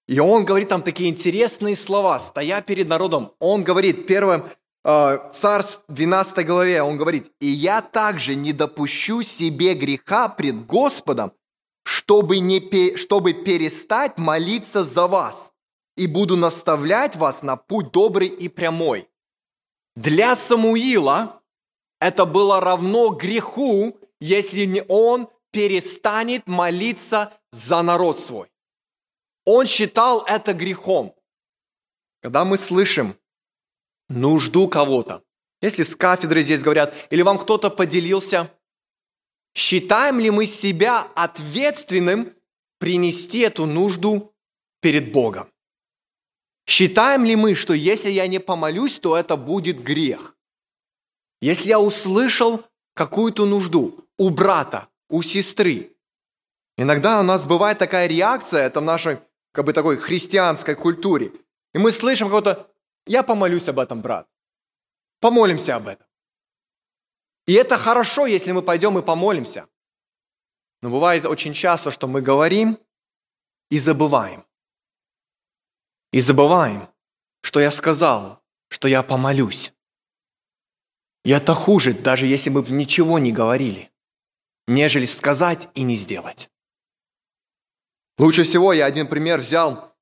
и 0.09 0.19
он 0.19 0.43
говорит 0.43 0.69
там 0.69 0.81
такие 0.81 1.07
интересные 1.07 1.75
слова, 1.75 2.17
стоя 2.17 2.61
перед 2.61 2.87
народом. 2.87 3.31
Он 3.37 3.63
говорит, 3.63 4.07
первым 4.07 4.43
э, 4.83 5.19
Царств 5.33 5.83
12 5.87 6.47
главе, 6.47 6.81
он 6.81 6.97
говорит, 6.97 7.31
«И 7.39 7.45
я 7.45 7.83
также 7.83 8.33
не 8.33 8.51
допущу 8.51 9.21
себе 9.21 9.75
греха 9.75 10.27
пред 10.27 10.65
Господом, 10.65 11.31
чтобы, 11.83 12.39
не, 12.39 12.95
чтобы 12.95 13.33
перестать 13.33 14.17
молиться 14.17 14.83
за 14.83 15.05
вас, 15.05 15.53
и 15.95 16.07
буду 16.07 16.35
наставлять 16.37 17.15
вас 17.15 17.43
на 17.43 17.55
путь 17.55 17.91
добрый 17.91 18.29
и 18.29 18.49
прямой». 18.49 19.07
Для 19.95 20.33
Самуила 20.33 21.39
это 22.01 22.25
было 22.25 22.59
равно 22.59 23.09
греху, 23.09 23.95
если 24.19 24.65
не 24.65 24.83
он 24.87 25.29
перестанет 25.51 26.47
молиться 26.47 27.31
за 27.51 27.83
народ 27.83 28.19
свой. 28.19 28.47
Он 29.51 29.65
считал 29.65 30.23
это 30.27 30.53
грехом. 30.53 31.15
Когда 32.21 32.45
мы 32.45 32.55
слышим 32.55 33.15
нужду 34.07 34.67
кого-то, 34.67 35.23
если 35.59 35.81
с 35.81 35.95
кафедры 35.95 36.43
здесь 36.43 36.61
говорят, 36.61 36.93
или 37.09 37.23
вам 37.23 37.39
кто-то 37.39 37.71
поделился, 37.71 38.53
считаем 39.55 40.19
ли 40.19 40.29
мы 40.29 40.45
себя 40.45 41.01
ответственным 41.15 42.31
принести 42.77 43.39
эту 43.39 43.65
нужду 43.65 44.35
перед 44.81 45.11
Богом? 45.11 45.51
Считаем 46.67 47.25
ли 47.25 47.35
мы, 47.35 47.55
что 47.55 47.73
если 47.73 48.11
я 48.11 48.27
не 48.27 48.39
помолюсь, 48.39 48.99
то 48.99 49.17
это 49.17 49.35
будет 49.35 49.81
грех? 49.81 50.37
Если 51.41 51.69
я 51.69 51.79
услышал 51.79 52.63
какую-то 52.93 53.47
нужду 53.47 54.07
у 54.19 54.29
брата, 54.29 54.89
у 55.09 55.23
сестры, 55.23 55.97
иногда 56.77 57.19
у 57.19 57.23
нас 57.23 57.47
бывает 57.47 57.79
такая 57.79 58.05
реакция, 58.05 58.67
это 58.67 58.79
в 58.79 58.83
нашей 58.83 59.17
как 59.51 59.65
бы 59.65 59.73
такой 59.73 59.97
христианской 59.97 60.75
культуре. 60.75 61.31
И 61.73 61.77
мы 61.77 61.91
слышим 61.91 62.27
кого-то, 62.29 62.71
я 63.05 63.23
помолюсь 63.23 63.67
об 63.67 63.79
этом, 63.79 64.01
брат. 64.01 64.27
Помолимся 65.19 65.75
об 65.75 65.87
этом. 65.87 66.07
И 67.45 67.53
это 67.53 67.77
хорошо, 67.77 68.27
если 68.27 68.51
мы 68.51 68.61
пойдем 68.61 68.97
и 68.97 69.01
помолимся. 69.01 69.67
Но 70.81 70.89
бывает 70.89 71.25
очень 71.25 71.53
часто, 71.53 71.91
что 71.91 72.07
мы 72.07 72.21
говорим 72.21 72.77
и 73.69 73.79
забываем. 73.79 74.45
И 76.11 76.21
забываем, 76.21 76.87
что 77.41 77.59
я 77.59 77.71
сказал, 77.71 78.41
что 78.69 78.87
я 78.87 79.03
помолюсь. 79.03 79.73
И 81.25 81.31
это 81.31 81.53
хуже, 81.53 81.93
даже 81.93 82.25
если 82.25 82.49
мы 82.49 82.63
ничего 82.69 83.19
не 83.19 83.31
говорили, 83.31 83.91
нежели 84.67 85.05
сказать 85.05 85.69
и 85.73 85.81
не 85.81 85.95
сделать. 85.95 86.49
Лучше 88.19 88.43
всего 88.43 88.73
я 88.73 88.85
один 88.85 89.07
пример 89.07 89.39
взял 89.39 89.95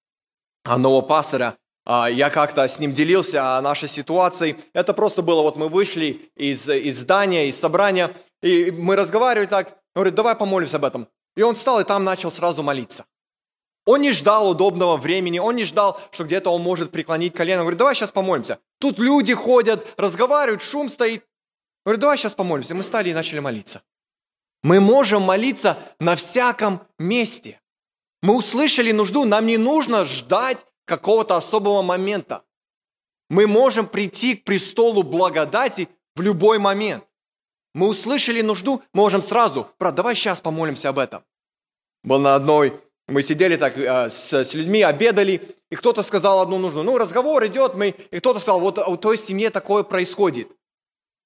нового 0.66 1.02
пастора. 1.02 1.56
А, 1.86 2.10
я 2.10 2.32
как-то 2.32 2.68
с 2.68 2.80
ним 2.80 2.92
делился 2.92 3.58
о 3.58 3.62
нашей 3.62 3.88
ситуации. 3.88 4.58
Это 4.74 4.94
просто 4.96 5.22
было, 5.22 5.44
вот 5.44 5.56
мы 5.56 5.70
вышли 5.70 6.32
из, 6.36 6.68
из 6.68 7.00
здания, 7.00 7.48
из 7.48 7.58
собрания, 7.58 8.12
и 8.42 8.72
мы 8.72 8.96
разговаривали 8.96 9.46
так. 9.46 9.68
Он 9.68 10.02
говорит, 10.02 10.16
давай 10.16 10.36
помолимся 10.36 10.78
об 10.78 10.86
этом. 10.86 11.08
И 11.36 11.44
он 11.44 11.54
встал 11.54 11.80
и 11.80 11.84
там 11.84 12.04
начал 12.04 12.32
сразу 12.32 12.64
молиться. 12.64 13.06
Он 13.86 14.02
не 14.02 14.12
ждал 14.12 14.50
удобного 14.50 14.98
времени, 14.98 15.38
он 15.38 15.56
не 15.56 15.64
ждал, 15.64 16.02
что 16.12 16.24
где-то 16.24 16.50
он 16.50 16.62
может 16.64 16.92
преклонить 16.92 17.36
колено. 17.36 17.62
Он 17.62 17.66
говорит, 17.66 17.78
давай 17.78 17.94
сейчас 17.94 18.12
помолимся. 18.12 18.58
Тут 18.80 18.98
люди 18.98 19.36
ходят, 19.36 19.86
разговаривают, 19.96 20.64
шум 20.64 20.90
стоит. 20.90 21.22
Он 21.86 21.92
говорит, 21.92 22.02
давай 22.02 22.18
сейчас 22.18 22.34
помолимся. 22.34 22.74
Мы 22.74 22.82
стали 22.82 23.12
и 23.12 23.14
начали 23.14 23.40
молиться. 23.40 23.84
Мы 24.64 24.80
можем 24.80 25.22
молиться 25.22 25.78
на 26.00 26.16
всяком 26.16 26.82
месте. 26.98 27.62
Мы 28.22 28.36
услышали 28.36 28.92
нужду, 28.92 29.26
нам 29.26 29.46
не 29.46 29.58
нужно 29.58 30.06
ждать 30.06 30.66
какого-то 30.86 31.36
особого 31.36 31.82
момента. 31.82 32.44
Мы 33.30 33.46
можем 33.46 33.88
прийти 33.88 34.36
к 34.36 34.46
престолу 34.46 35.04
благодати 35.04 35.90
в 36.16 36.22
любой 36.22 36.60
момент. 36.60 37.04
Мы 37.74 37.88
услышали 37.88 38.42
нужду, 38.42 38.82
можем 38.94 39.22
сразу, 39.22 39.68
брат, 39.80 39.94
давай 39.94 40.16
сейчас 40.16 40.42
помолимся 40.42 40.90
об 40.90 40.98
этом. 40.98 41.24
Был 42.04 42.20
на 42.20 42.36
одной, 42.36 42.80
мы 43.08 43.22
сидели 43.22 43.56
так 43.56 43.78
э, 43.78 44.10
с, 44.10 44.34
с 44.34 44.54
людьми, 44.54 44.82
обедали, 44.82 45.42
и 45.70 45.76
кто-то 45.76 46.02
сказал 46.02 46.42
одну 46.42 46.58
нужду. 46.58 46.84
Ну, 46.84 46.98
разговор 46.98 47.46
идет, 47.46 47.76
мы, 47.76 47.90
и 47.90 48.20
кто-то 48.20 48.40
сказал, 48.40 48.62
вот 48.62 48.80
у 48.80 48.98
той 48.98 49.18
семье 49.18 49.50
такое 49.50 49.84
происходит. 49.84 50.48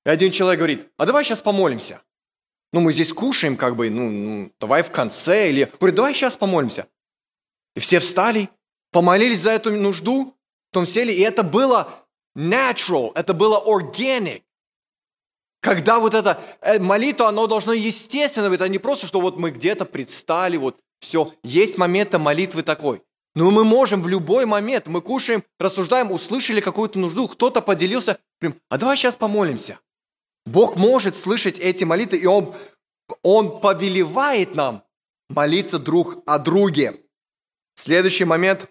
И 0.06 0.10
один 0.10 0.32
человек 0.32 0.60
говорит, 0.60 0.92
а 0.98 1.06
давай 1.06 1.24
сейчас 1.24 1.42
помолимся 1.42 2.02
ну, 2.74 2.80
мы 2.80 2.94
здесь 2.94 3.14
кушаем, 3.14 3.58
как 3.58 3.76
бы, 3.76 3.90
ну, 3.90 4.10
ну 4.10 4.52
давай 4.60 4.84
в 4.84 4.92
конце, 4.92 5.50
или, 5.50 5.72
говорит, 5.80 5.96
давай 5.96 6.14
сейчас 6.14 6.38
помолимся. 6.38 6.88
И 7.76 7.80
все 7.80 8.00
встали, 8.00 8.50
помолились 8.92 9.42
за 9.42 9.52
эту 9.52 9.72
нужду, 9.72 10.36
потом 10.72 10.86
сели, 10.86 11.12
и 11.12 11.22
это 11.22 11.44
было 11.44 12.06
natural, 12.38 13.12
это 13.16 13.34
было 13.34 13.62
organic. 13.66 14.44
Когда 15.62 16.00
вот 16.00 16.14
эта 16.14 16.40
э, 16.62 16.80
молитва, 16.80 17.28
оно 17.28 17.46
должно 17.46 17.74
естественно 17.74 18.50
быть, 18.50 18.62
а 18.62 18.68
не 18.68 18.80
просто, 18.80 19.06
что 19.06 19.22
вот 19.22 19.38
мы 19.38 19.52
где-то 19.52 19.86
предстали, 19.86 20.58
вот 20.58 20.80
все. 21.00 21.34
Есть 21.44 21.78
моменты 21.78 22.18
молитвы 22.18 22.64
такой. 22.64 23.04
Но 23.36 23.50
мы 23.52 23.64
можем 23.64 24.02
в 24.02 24.08
любой 24.08 24.46
момент, 24.46 24.88
мы 24.88 25.02
кушаем, 25.02 25.44
рассуждаем, 25.60 26.12
услышали 26.12 26.62
какую-то 26.62 27.00
нужду, 27.00 27.28
кто-то 27.28 27.62
поделился, 27.62 28.18
прям, 28.40 28.56
а 28.70 28.78
давай 28.78 28.98
сейчас 28.98 29.16
помолимся. 29.16 29.80
Бог 30.46 30.76
может 30.76 31.16
слышать 31.16 31.60
эти 31.60 31.84
молитвы, 31.84 32.18
и 32.18 32.26
Он, 32.26 32.54
Он 33.24 33.60
повелевает 33.60 34.56
нам 34.56 34.84
молиться 35.30 35.80
друг 35.80 36.24
о 36.26 36.40
друге. 36.40 37.02
Следующий 37.76 38.26
момент, 38.26 38.70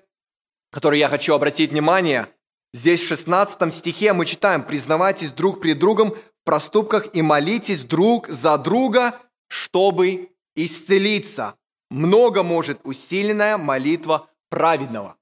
который 0.71 0.99
я 0.99 1.09
хочу 1.09 1.35
обратить 1.35 1.73
внимание, 1.73 2.27
здесь 2.75 3.01
в 3.01 3.07
16 3.07 3.75
стихе 3.75 4.13
мы 4.13 4.27
читаем 4.27 4.63
«Признавайтесь 4.63 5.33
друг 5.33 5.61
пред 5.61 5.79
другом 5.79 6.11
в 6.11 6.45
проступках 6.45 7.15
и 7.15 7.23
молитесь 7.23 7.85
друг 7.85 8.29
за 8.29 8.59
друга, 8.59 9.21
чтобы 9.49 10.31
исцелиться». 10.55 11.57
много 11.91 12.43
может 12.43 12.81
усиленная 12.85 13.59
молитва 13.59 14.29
праведного. 14.49 15.17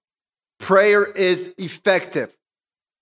Prayer 0.61 1.12
is 1.17 1.55
effective. 1.57 2.31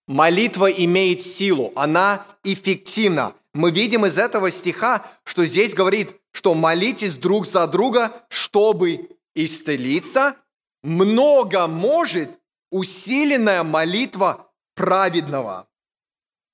Молитва 0.06 0.70
имеет 0.70 1.20
силу, 1.20 1.72
она 1.74 2.26
эффективна. 2.44 3.34
Мы 3.54 3.70
видим 3.70 4.06
из 4.06 4.18
этого 4.18 4.50
стиха, 4.50 5.10
что 5.24 5.44
здесь 5.44 5.74
говорит, 5.74 6.10
что 6.32 6.54
молитесь 6.54 7.16
друг 7.16 7.46
за 7.46 7.66
друга, 7.66 8.12
чтобы 8.28 9.08
исцелиться. 9.34 10.36
Много 10.82 11.66
может 11.66 12.30
усиленная 12.70 13.64
молитва 13.64 14.52
праведного. 14.74 15.68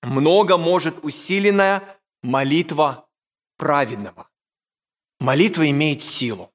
Много 0.02 0.56
может 0.56 1.04
усиленная 1.04 1.82
молитва 2.22 3.06
праведного. 3.58 4.28
Молитва 5.20 5.68
имеет 5.68 6.00
силу. 6.00 6.50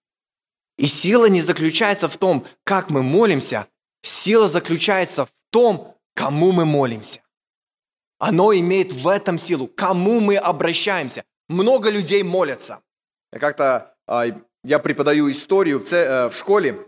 И 0.77 0.87
сила 0.87 1.27
не 1.27 1.41
заключается 1.41 2.07
в 2.09 2.17
том, 2.17 2.45
как 2.63 2.89
мы 2.89 3.03
молимся, 3.03 3.67
сила 4.01 4.47
заключается 4.47 5.25
в 5.25 5.29
том, 5.49 5.96
кому 6.17 6.51
мы 6.51 6.65
молимся. 6.65 7.21
Оно 8.17 8.51
имеет 8.51 8.91
в 8.91 9.07
этом 9.07 9.37
силу, 9.37 9.67
кому 9.67 10.19
мы 10.19 10.35
обращаемся. 10.35 11.23
Много 11.47 11.91
людей 11.91 12.23
молятся. 12.23 12.79
Как-то 13.31 13.95
а, 14.07 14.25
я 14.63 14.79
преподаю 14.79 15.29
историю 15.29 15.79
в, 15.79 15.93
э, 15.93 16.29
в 16.29 16.35
школе, 16.35 16.87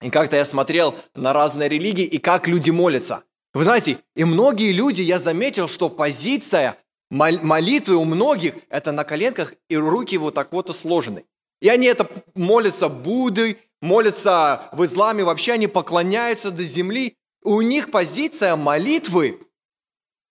и 0.00 0.10
как-то 0.10 0.36
я 0.36 0.44
смотрел 0.44 0.94
на 1.14 1.32
разные 1.32 1.68
религии 1.68 2.04
и 2.04 2.18
как 2.18 2.46
люди 2.46 2.70
молятся. 2.70 3.24
Вы 3.52 3.64
знаете, 3.64 3.98
и 4.14 4.24
многие 4.24 4.70
люди, 4.70 5.02
я 5.02 5.18
заметил, 5.18 5.66
что 5.66 5.90
позиция 5.90 6.76
молитвы 7.10 7.96
у 7.96 8.04
многих– 8.04 8.54
это 8.70 8.92
на 8.92 9.02
коленках 9.02 9.54
и 9.68 9.76
руки 9.76 10.16
вот 10.16 10.34
так 10.34 10.52
вот 10.52 10.74
сложены. 10.74 11.24
И 11.60 11.68
они 11.68 11.86
это 11.86 12.08
молятся 12.34 12.88
Будды, 12.88 13.58
молятся 13.80 14.68
в 14.72 14.84
исламе, 14.84 15.24
вообще 15.24 15.52
они 15.52 15.66
поклоняются 15.66 16.50
до 16.50 16.62
земли. 16.62 17.16
У 17.42 17.60
них 17.60 17.90
позиция 17.90 18.56
молитвы 18.56 19.40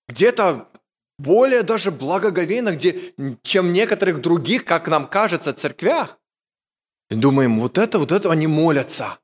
где-то 0.08 0.70
более 1.18 1.64
даже 1.64 1.92
благоговейна, 1.92 2.72
где, 2.72 3.14
чем 3.44 3.74
некоторых 3.74 4.22
других, 4.22 4.66
как 4.66 4.88
нам 4.88 5.08
кажется, 5.08 5.54
церквях. 5.54 6.20
И 7.10 7.16
думаем, 7.16 7.60
вот 7.60 7.78
это, 7.78 8.00
вот 8.00 8.12
это 8.12 8.32
они 8.32 8.48
молятся. 8.48 9.20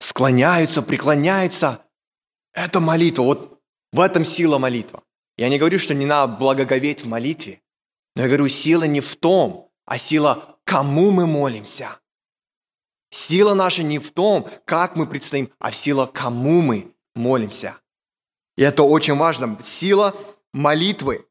Склоняются, 0.00 0.82
преклоняются. 0.82 1.86
Это 2.52 2.80
молитва. 2.80 3.22
Вот 3.22 3.60
в 3.92 4.00
этом 4.00 4.24
сила 4.24 4.58
молитва. 4.58 5.02
Я 5.36 5.48
не 5.48 5.58
говорю, 5.58 5.78
что 5.78 5.94
не 5.94 6.06
надо 6.06 6.36
благоговеть 6.36 7.02
в 7.02 7.06
молитве. 7.06 7.62
Но 8.16 8.22
я 8.22 8.28
говорю, 8.28 8.48
сила 8.48 8.84
не 8.84 9.00
в 9.00 9.16
том, 9.16 9.70
а 9.86 9.98
сила, 9.98 10.58
кому 10.64 11.12
мы 11.12 11.26
молимся. 11.26 11.99
Сила 13.10 13.54
наша 13.54 13.82
не 13.82 13.98
в 13.98 14.10
том, 14.12 14.48
как 14.64 14.96
мы 14.96 15.06
предстоим, 15.06 15.50
а 15.58 15.70
в 15.70 15.76
сила, 15.76 16.06
кому 16.06 16.62
мы 16.62 16.94
молимся. 17.14 17.78
И 18.56 18.62
это 18.62 18.82
очень 18.82 19.16
важно. 19.16 19.58
Сила 19.62 20.14
молитвы. 20.52 21.26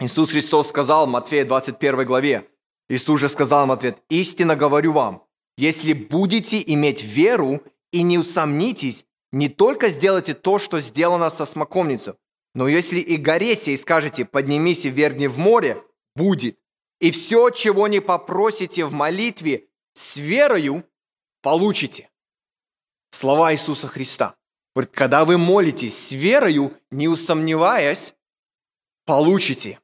Иисус 0.00 0.30
Христос 0.30 0.68
сказал 0.68 1.06
в 1.06 1.10
Матфея 1.10 1.44
21 1.44 2.04
главе, 2.04 2.48
Иисус 2.88 3.20
же 3.20 3.28
сказал 3.28 3.64
им 3.64 3.72
ответ, 3.72 3.98
«Истинно 4.08 4.54
говорю 4.54 4.92
вам, 4.92 5.24
если 5.56 5.92
будете 5.92 6.62
иметь 6.72 7.02
веру 7.02 7.62
и 7.92 8.02
не 8.02 8.18
усомнитесь, 8.18 9.04
не 9.32 9.48
только 9.48 9.88
сделайте 9.90 10.34
то, 10.34 10.58
что 10.58 10.80
сделано 10.80 11.30
со 11.30 11.44
смоковницей, 11.44 12.14
но 12.54 12.68
если 12.68 13.00
и 13.00 13.16
горе 13.16 13.54
сей 13.54 13.76
скажете, 13.76 14.24
поднимись 14.24 14.84
и 14.84 14.90
вергни 14.90 15.26
в 15.26 15.38
море, 15.38 15.82
будет. 16.16 16.58
И 17.00 17.10
все, 17.10 17.50
чего 17.50 17.88
не 17.88 18.00
попросите 18.00 18.84
в 18.84 18.92
молитве, 18.92 19.66
с 19.94 20.16
верою 20.16 20.84
получите. 21.42 22.10
Слова 23.10 23.52
Иисуса 23.52 23.86
Христа. 23.86 24.36
Когда 24.92 25.24
вы 25.24 25.38
молитесь 25.38 25.96
с 25.96 26.12
верою, 26.12 26.72
не 26.90 27.08
усомневаясь, 27.08 28.14
получите. 29.04 29.80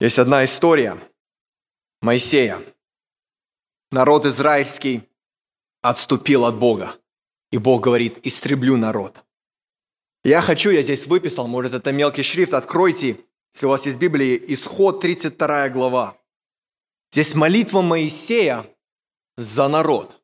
Есть 0.00 0.18
одна 0.18 0.44
история 0.44 0.98
Моисея. 2.02 2.62
Народ 3.90 4.26
израильский 4.26 5.08
отступил 5.80 6.44
от 6.44 6.56
Бога. 6.56 6.98
И 7.50 7.58
Бог 7.58 7.82
говорит, 7.82 8.18
истреблю 8.26 8.76
народ. 8.76 9.24
Я 10.24 10.40
хочу, 10.40 10.70
я 10.70 10.82
здесь 10.82 11.06
выписал, 11.06 11.46
может 11.46 11.74
это 11.74 11.92
мелкий 11.92 12.22
шрифт, 12.22 12.54
откройте, 12.54 13.20
если 13.52 13.66
у 13.66 13.68
вас 13.68 13.86
есть 13.86 13.98
Библия, 13.98 14.36
Исход 14.36 15.00
32 15.00 15.68
глава. 15.68 16.18
Здесь 17.12 17.34
молитва 17.34 17.82
Моисея 17.82 18.66
за 19.36 19.68
народ. 19.68 20.20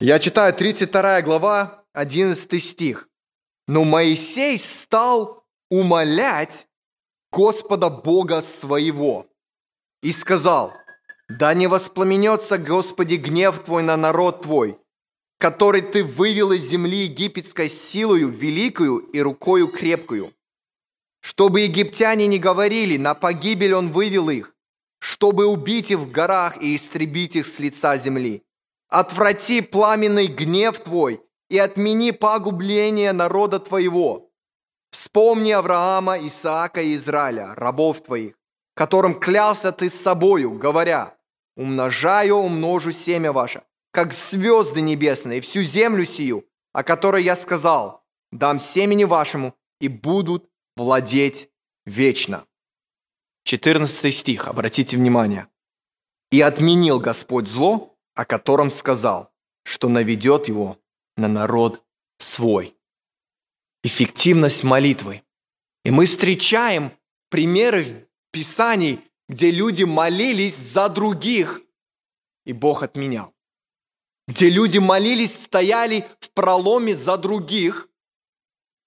Я 0.00 0.18
читаю 0.18 0.54
32 0.54 1.22
глава, 1.22 1.84
11 1.92 2.62
стих. 2.62 3.08
«Но 3.66 3.84
Моисей 3.84 4.58
стал 4.58 5.44
умолять 5.70 6.66
Господа 7.30 7.90
Бога 7.90 8.40
своего 8.40 9.26
и 10.02 10.10
сказал, 10.10 10.72
«Да 11.28 11.54
не 11.54 11.66
воспламенется, 11.66 12.58
Господи, 12.58 13.14
гнев 13.14 13.62
Твой 13.64 13.82
на 13.82 13.96
народ 13.96 14.42
Твой, 14.42 14.78
который 15.38 15.82
Ты 15.82 16.02
вывел 16.02 16.52
из 16.52 16.62
земли 16.62 17.04
египетской 17.04 17.68
силою 17.68 18.28
великую 18.28 18.98
и 18.98 19.20
рукою 19.20 19.68
крепкую, 19.68 20.34
чтобы 21.20 21.60
египтяне 21.60 22.26
не 22.26 22.38
говорили, 22.38 22.96
на 22.96 23.14
погибель 23.14 23.74
Он 23.74 23.92
вывел 23.92 24.30
их, 24.30 24.54
чтобы 25.00 25.46
убить 25.46 25.90
их 25.90 25.98
в 25.98 26.10
горах 26.10 26.62
и 26.62 26.76
истребить 26.76 27.34
их 27.34 27.46
с 27.46 27.58
лица 27.58 27.96
земли. 27.96 28.44
Отврати 28.88 29.60
пламенный 29.60 30.26
гнев 30.26 30.78
Твой 30.78 31.20
и 31.48 31.58
отмени 31.58 32.12
погубление 32.12 33.12
народа 33.12 33.58
твоего. 33.58 34.30
Вспомни 34.90 35.52
Авраама, 35.52 36.16
Исаака 36.18 36.82
и 36.82 36.94
Израиля, 36.94 37.54
рабов 37.54 38.02
твоих, 38.02 38.34
которым 38.74 39.18
клялся 39.18 39.72
ты 39.72 39.88
с 39.88 39.94
собою, 39.94 40.52
говоря, 40.52 41.16
умножаю, 41.56 42.36
умножу 42.36 42.90
семя 42.90 43.32
ваше, 43.32 43.62
как 43.92 44.12
звезды 44.12 44.80
небесные, 44.80 45.40
всю 45.40 45.62
землю 45.62 46.04
сию, 46.04 46.44
о 46.72 46.82
которой 46.82 47.22
я 47.24 47.36
сказал, 47.36 48.04
дам 48.32 48.58
семени 48.58 49.04
вашему, 49.04 49.54
и 49.80 49.88
будут 49.88 50.48
владеть 50.76 51.50
вечно. 51.86 52.44
14 53.44 54.14
стих, 54.14 54.48
обратите 54.48 54.96
внимание. 54.96 55.48
«И 56.30 56.40
отменил 56.40 57.00
Господь 57.00 57.48
зло, 57.48 57.96
о 58.14 58.24
котором 58.24 58.70
сказал, 58.70 59.32
что 59.64 59.88
наведет 59.88 60.48
его 60.48 60.78
на 61.16 61.28
народ 61.28 61.84
свой. 62.18 62.76
Эффективность 63.82 64.62
молитвы. 64.62 65.22
И 65.84 65.90
мы 65.90 66.06
встречаем 66.06 66.92
примеры 67.30 67.84
в 67.84 68.04
Писании, 68.32 69.00
где 69.28 69.50
люди 69.50 69.84
молились 69.84 70.56
за 70.56 70.88
других, 70.88 71.62
и 72.44 72.52
Бог 72.52 72.82
отменял. 72.82 73.34
Где 74.28 74.50
люди 74.50 74.78
молились, 74.78 75.42
стояли 75.42 76.06
в 76.20 76.30
проломе 76.30 76.94
за 76.94 77.16
других, 77.16 77.88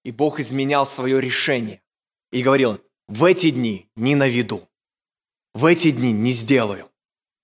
и 0.04 0.12
Бог 0.12 0.40
изменял 0.40 0.86
свое 0.86 1.20
решение. 1.20 1.82
И 2.32 2.44
говорил, 2.44 2.80
в 3.14 3.26
эти 3.26 3.52
дни 3.52 3.88
не 3.96 4.16
наведу, 4.16 4.68
в 5.54 5.66
эти 5.66 5.92
дни 5.92 6.12
не 6.12 6.32
сделаю. 6.32 6.90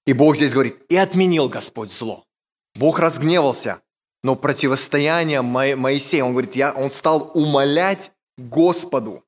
И 0.08 0.14
Бог 0.14 0.36
здесь 0.36 0.52
говорит, 0.52 0.84
и 0.90 0.96
отменил 0.96 1.48
Господь 1.48 1.92
зло. 1.92 2.26
Бог 2.74 2.98
разгневался, 2.98 3.84
но 4.24 4.36
противостояние 4.36 5.44
Моисея, 5.44 6.24
он 6.24 6.32
говорит, 6.32 6.56
я, 6.56 6.74
он 6.74 6.90
стал 6.90 7.32
умолять 7.36 8.12
Господу. 8.36 9.24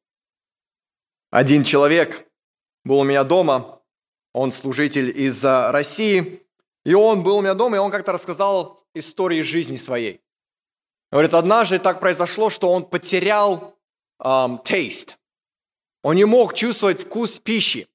Один 1.30 1.63
человек 1.63 2.27
был 2.84 2.99
у 2.99 3.04
меня 3.04 3.23
дома, 3.23 3.80
он 4.34 4.51
служитель 4.51 5.15
из 5.15 5.43
России, 5.43 6.41
и 6.84 6.95
он 6.95 7.21
был 7.21 7.38
у 7.38 7.41
меня 7.41 7.54
дома, 7.54 7.75
и 7.75 7.80
он 7.80 7.91
как-то 7.91 8.13
рассказал 8.13 8.80
истории 8.95 9.41
жизни 9.41 9.77
своей. 9.77 10.21
Говорит, 11.12 11.36
однажды 11.36 11.77
так 11.77 11.99
произошло, 11.99 12.49
что 12.49 12.71
он 12.71 12.84
потерял 12.84 13.77
um, 14.19 14.63
taste. 14.63 15.17
Он 16.03 16.15
не 16.15 16.25
мог 16.25 16.53
чувствовать 16.53 17.01
вкус 17.01 17.39
пищи. 17.39 17.87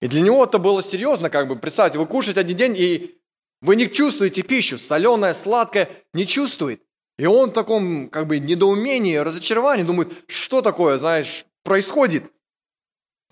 И 0.00 0.08
для 0.08 0.20
него 0.22 0.44
это 0.44 0.58
было 0.58 0.82
серьезно, 0.82 1.28
как 1.28 1.48
бы, 1.48 1.56
представьте, 1.56 1.98
вы 1.98 2.06
кушаете 2.06 2.40
один 2.40 2.56
день, 2.56 2.74
и 2.76 3.20
вы 3.60 3.76
не 3.76 3.90
чувствуете 3.90 4.42
пищу, 4.42 4.78
соленая, 4.78 5.34
сладкая, 5.34 5.90
не 6.14 6.26
чувствует. 6.26 6.82
И 7.18 7.26
он 7.26 7.50
в 7.50 7.52
таком 7.52 8.08
как 8.08 8.26
бы 8.26 8.38
недоумении, 8.38 9.16
разочаровании 9.16 9.84
думает, 9.84 10.10
что 10.26 10.62
такое, 10.62 10.96
знаешь, 10.96 11.44
происходит. 11.62 12.24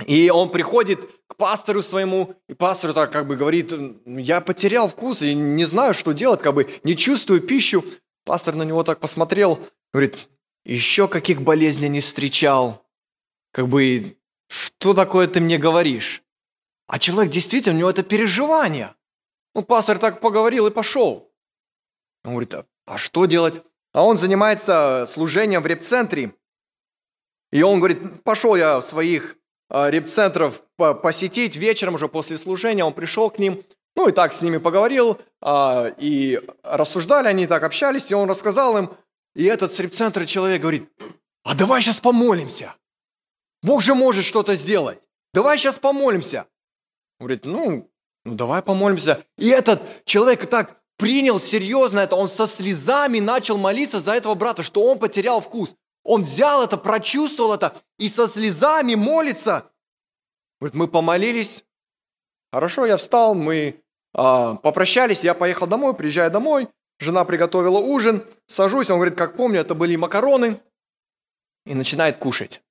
И 0.07 0.29
он 0.29 0.51
приходит 0.51 1.01
к 1.27 1.37
пастору 1.37 1.83
своему, 1.83 2.35
и 2.49 2.55
пастор 2.55 2.93
так 2.93 3.11
как 3.11 3.27
бы 3.27 3.37
говорит, 3.37 3.73
я 4.05 4.43
потерял 4.43 4.89
вкус 4.89 5.23
и 5.23 5.35
не 5.35 5.65
знаю, 5.65 5.95
что 5.95 6.13
делать, 6.13 6.43
как 6.43 6.55
бы 6.55 6.69
не 6.85 6.97
чувствую 6.97 7.41
пищу. 7.41 7.83
Пастор 8.25 8.55
на 8.55 8.63
него 8.63 8.85
так 8.85 9.01
посмотрел, 9.01 9.59
говорит, 9.93 10.29
еще 10.67 11.09
каких 11.09 11.41
болезней 11.41 11.89
не 11.89 12.01
встречал. 12.01 12.85
Как 13.53 13.69
бы, 13.69 14.17
что 14.49 14.95
такое 14.95 15.27
ты 15.27 15.41
мне 15.41 15.59
говоришь? 15.59 16.23
А 16.87 16.99
человек 16.99 17.33
действительно, 17.33 17.77
у 17.77 17.79
него 17.79 17.91
это 17.91 18.03
переживание. 18.03 18.95
Ну, 19.55 19.63
пастор 19.63 19.99
так 19.99 20.21
поговорил 20.21 20.67
и 20.67 20.71
пошел. 20.71 21.31
Он 22.25 22.33
говорит, 22.33 22.55
а, 22.55 22.65
а 22.87 22.99
что 22.99 23.27
делать? 23.27 23.63
А 23.93 24.05
он 24.05 24.17
занимается 24.17 25.07
служением 25.09 25.63
в 25.63 25.67
репцентре. 25.67 26.33
И 27.51 27.63
он 27.63 27.79
говорит, 27.79 28.23
пошел 28.25 28.55
я 28.57 28.81
своих 28.81 29.37
а, 29.69 29.91
репцентров 29.91 30.63
посетить 30.77 31.57
вечером 31.57 31.95
уже 31.95 32.09
после 32.09 32.39
служения. 32.39 32.85
Он 32.85 32.93
пришел 32.93 33.31
к 33.31 33.39
ним, 33.39 33.63
ну 33.97 34.09
и 34.09 34.13
так 34.13 34.33
с 34.33 34.43
ними 34.43 34.59
поговорил, 34.59 35.19
а, 35.41 35.93
и 35.99 36.41
рассуждали, 36.63 37.29
они 37.29 37.47
так 37.47 37.63
общались, 37.63 38.11
и 38.11 38.15
он 38.15 38.29
рассказал 38.29 38.79
им. 38.79 38.91
И 39.35 39.45
этот 39.45 39.73
с 39.73 39.81
репцентра 39.81 40.25
человек 40.25 40.63
говорит, 40.63 40.89
а 41.45 41.55
давай 41.55 41.83
сейчас 41.83 42.01
помолимся. 42.01 42.75
Бог 43.63 43.83
же 43.83 43.95
может 43.95 44.25
что-то 44.25 44.55
сделать. 44.55 45.01
Давай 45.35 45.59
сейчас 45.59 45.79
помолимся. 45.79 46.47
Он 47.19 47.27
говорит, 47.27 47.45
ну, 47.45 47.91
ну 48.25 48.35
давай 48.35 48.63
помолимся. 48.63 49.25
И 49.37 49.49
этот 49.49 49.83
человек 50.05 50.49
так 50.49 50.81
принял 50.97 51.41
серьезно 51.41 52.01
это, 52.01 52.17
он 52.17 52.29
со 52.29 52.47
слезами 52.47 53.21
начал 53.21 53.57
молиться 53.57 54.01
за 54.01 54.15
этого 54.15 54.35
брата, 54.35 54.63
что 54.63 54.83
он 54.83 54.99
потерял 54.99 55.41
вкус. 55.41 55.75
Он 56.05 56.23
взял 56.23 56.63
это, 56.63 56.77
прочувствовал 56.77 57.55
это 57.55 57.75
и 57.99 58.09
со 58.09 58.29
слезами 58.29 58.95
молится. 58.95 59.71
Говорит, 60.61 60.75
мы 60.75 60.89
помолились. 60.89 61.65
Хорошо, 62.53 62.87
я 62.87 62.97
встал, 62.97 63.35
мы 63.35 63.83
а, 64.15 64.55
попрощались, 64.57 65.23
я 65.23 65.35
поехал 65.35 65.67
домой, 65.67 65.95
приезжаю 65.95 66.31
домой, 66.31 66.69
жена 66.99 67.25
приготовила 67.25 67.79
ужин, 67.79 68.25
сажусь, 68.47 68.89
он 68.89 68.97
говорит, 68.97 69.19
как 69.19 69.37
помню, 69.37 69.61
это 69.61 69.75
были 69.75 69.97
макароны, 69.97 70.61
и 71.67 71.75
начинает 71.75 72.17
кушать. 72.17 72.63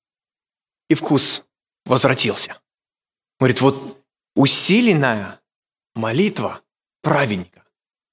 И 0.90 0.96
вкус 0.96 1.46
возвратился. 1.86 2.60
Говорит, 3.40 3.62
вот 3.62 4.06
усиленная 4.36 5.40
молитва 5.96 6.62
праведника. 7.02 7.64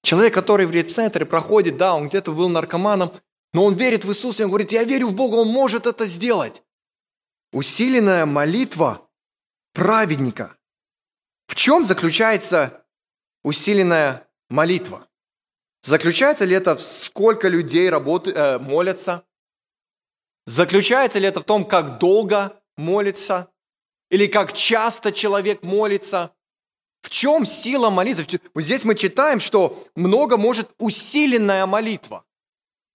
Человек, 0.02 0.34
который 0.34 0.66
в 0.66 0.70
рецентре 0.70 1.24
проходит, 1.24 1.76
да, 1.76 1.94
он 1.94 2.08
где-то 2.08 2.32
был 2.32 2.48
наркоманом, 2.48 3.12
но 3.52 3.64
он 3.64 3.74
верит 3.74 4.04
в 4.04 4.10
Иисуса, 4.10 4.42
и 4.42 4.44
он 4.44 4.50
говорит, 4.50 4.72
я 4.72 4.84
верю 4.84 5.08
в 5.08 5.14
Бога, 5.14 5.36
он 5.36 5.48
может 5.48 5.86
это 5.86 6.06
сделать. 6.06 6.62
Усиленная 7.52 8.26
молитва 8.26 9.08
праведника. 9.72 10.56
В 11.46 11.54
чем 11.54 11.84
заключается 11.84 12.84
усиленная 13.42 14.26
молитва? 14.50 15.06
Заключается 15.82 16.44
ли 16.44 16.56
это 16.56 16.76
в 16.76 16.82
сколько 16.82 17.48
людей 17.48 17.88
работают, 17.90 18.36
э, 18.36 18.58
молятся? 18.58 19.24
Заключается 20.46 21.18
ли 21.18 21.28
это 21.28 21.40
в 21.40 21.44
том, 21.44 21.64
как 21.64 21.98
долго 21.98 22.60
молится? 22.76 23.50
Или 24.10 24.26
как 24.26 24.52
часто 24.52 25.12
человек 25.12 25.62
молится? 25.62 26.34
В 27.02 27.10
чем 27.10 27.44
сила 27.44 27.90
молитвы? 27.90 28.40
Вот 28.54 28.62
здесь 28.62 28.84
мы 28.84 28.94
читаем, 28.94 29.40
что 29.40 29.84
много 29.94 30.36
может 30.36 30.70
усиленная 30.78 31.66
молитва. 31.66 32.24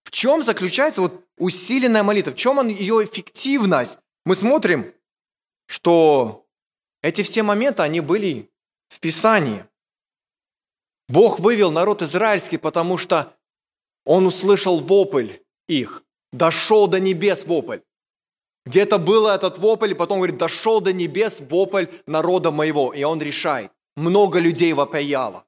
В 0.03 0.11
чем 0.11 0.41
заключается 0.43 1.01
вот 1.01 1.25
усиленная 1.37 2.03
молитва? 2.03 2.31
В 2.31 2.35
чем 2.35 2.67
ее 2.67 3.03
эффективность? 3.03 3.99
Мы 4.25 4.35
смотрим, 4.35 4.93
что 5.67 6.47
эти 7.01 7.21
все 7.21 7.43
моменты, 7.43 7.83
они 7.83 8.01
были 8.01 8.49
в 8.87 8.99
Писании. 8.99 9.65
Бог 11.07 11.39
вывел 11.39 11.71
народ 11.71 12.01
израильский, 12.01 12.57
потому 12.57 12.97
что 12.97 13.35
он 14.05 14.25
услышал 14.25 14.79
вопль 14.79 15.33
их. 15.67 16.03
Дошел 16.31 16.87
до 16.87 16.99
небес 16.99 17.45
вопль. 17.45 17.79
Где-то 18.69 18.99
был 18.99 19.25
этот 19.25 19.57
вопль, 19.57 19.89
и 19.89 19.95
потом 19.95 20.19
говорит, 20.19 20.37
дошел 20.37 20.79
до 20.79 20.93
небес 20.93 21.39
вопль 21.39 21.87
народа 22.05 22.51
моего. 22.51 22.93
И 22.93 23.01
он 23.01 23.19
решает. 23.19 23.71
Много 23.95 24.37
людей 24.37 24.73
вопияло. 24.73 25.43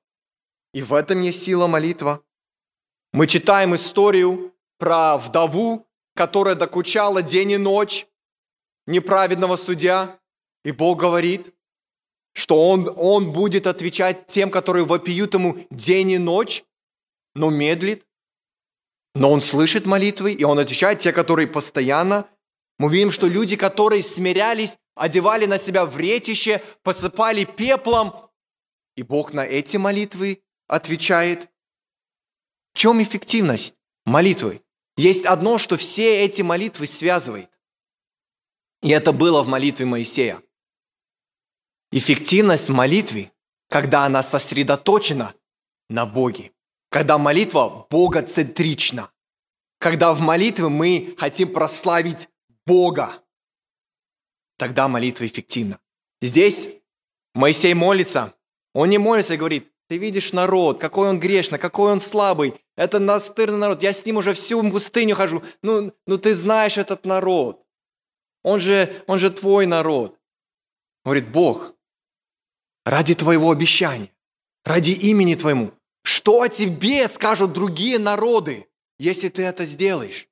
И 0.73 0.81
в 0.81 0.91
этом 0.91 1.21
есть 1.21 1.43
сила 1.43 1.67
молитва. 1.67 2.23
Мы 3.13 3.27
читаем 3.27 3.75
историю 3.75 4.55
про 4.79 5.17
вдову, 5.17 5.85
которая 6.15 6.55
докучала 6.55 7.21
день 7.21 7.51
и 7.51 7.57
ночь 7.57 8.07
неправедного 8.87 9.55
судья. 9.55 10.19
И 10.65 10.71
Бог 10.71 10.99
говорит, 10.99 11.53
что 12.33 12.69
он, 12.69 12.91
он 12.97 13.33
будет 13.33 13.67
отвечать 13.67 14.25
тем, 14.25 14.49
которые 14.49 14.85
вопиют 14.85 15.35
ему 15.35 15.59
день 15.69 16.09
и 16.09 16.17
ночь, 16.17 16.63
но 17.35 17.51
медлит. 17.51 18.03
Но 19.13 19.31
он 19.31 19.41
слышит 19.41 19.85
молитвы, 19.85 20.33
и 20.33 20.43
он 20.43 20.57
отвечает 20.57 20.97
те, 20.97 21.13
которые 21.13 21.47
постоянно. 21.47 22.27
Мы 22.81 22.91
видим, 22.91 23.11
что 23.11 23.27
люди, 23.27 23.55
которые 23.55 24.01
смирялись, 24.01 24.75
одевали 24.95 25.45
на 25.45 25.59
себя 25.59 25.85
вретище, 25.85 26.63
посыпали 26.81 27.43
пеплом, 27.43 28.31
и 28.95 29.03
Бог 29.03 29.35
на 29.35 29.45
эти 29.45 29.77
молитвы 29.77 30.41
отвечает. 30.65 31.47
В 32.73 32.79
чем 32.79 33.03
эффективность 33.03 33.75
молитвы? 34.03 34.63
Есть 34.97 35.27
одно, 35.27 35.59
что 35.59 35.77
все 35.77 36.25
эти 36.25 36.41
молитвы 36.41 36.87
связывает. 36.87 37.51
И 38.81 38.89
это 38.89 39.11
было 39.11 39.43
в 39.43 39.47
молитве 39.47 39.85
Моисея. 39.85 40.41
Эффективность 41.91 42.67
в 42.67 42.73
молитве, 42.73 43.31
когда 43.69 44.05
она 44.05 44.23
сосредоточена 44.23 45.35
на 45.87 46.07
Боге. 46.07 46.51
Когда 46.89 47.19
молитва 47.19 47.85
богоцентрична. 47.91 49.11
Когда 49.77 50.15
в 50.15 50.19
молитве 50.21 50.67
мы 50.67 51.13
хотим 51.19 51.53
прославить 51.53 52.27
Бога. 52.65 53.23
Тогда 54.57 54.87
молитва 54.87 55.25
эффективна. 55.25 55.79
Здесь 56.21 56.69
Моисей 57.33 57.73
молится. 57.73 58.35
Он 58.73 58.89
не 58.89 58.97
молится 58.97 59.33
и 59.33 59.37
говорит, 59.37 59.71
ты 59.87 59.97
видишь 59.97 60.31
народ, 60.31 60.79
какой 60.79 61.09
он 61.09 61.19
грешный, 61.19 61.59
какой 61.59 61.91
он 61.91 61.99
слабый. 61.99 62.53
Это 62.77 62.99
настырный 62.99 63.57
народ. 63.57 63.83
Я 63.83 63.91
с 63.91 64.05
ним 64.05 64.17
уже 64.17 64.33
всю 64.33 64.69
пустыню 64.71 65.15
хожу. 65.15 65.43
Ну, 65.61 65.93
ну 66.07 66.17
ты 66.17 66.33
знаешь 66.33 66.77
этот 66.77 67.05
народ. 67.05 67.65
Он 68.43 68.59
же, 68.59 69.03
он 69.07 69.19
же 69.19 69.29
твой 69.29 69.65
народ. 69.65 70.17
Говорит, 71.03 71.29
Бог, 71.29 71.75
ради 72.85 73.15
твоего 73.15 73.51
обещания, 73.51 74.11
ради 74.63 74.91
имени 74.91 75.35
твоему, 75.35 75.71
что 76.03 76.41
о 76.41 76.49
тебе 76.49 77.07
скажут 77.07 77.53
другие 77.53 77.99
народы, 77.99 78.67
если 78.97 79.29
ты 79.29 79.43
это 79.43 79.65
сделаешь? 79.65 80.27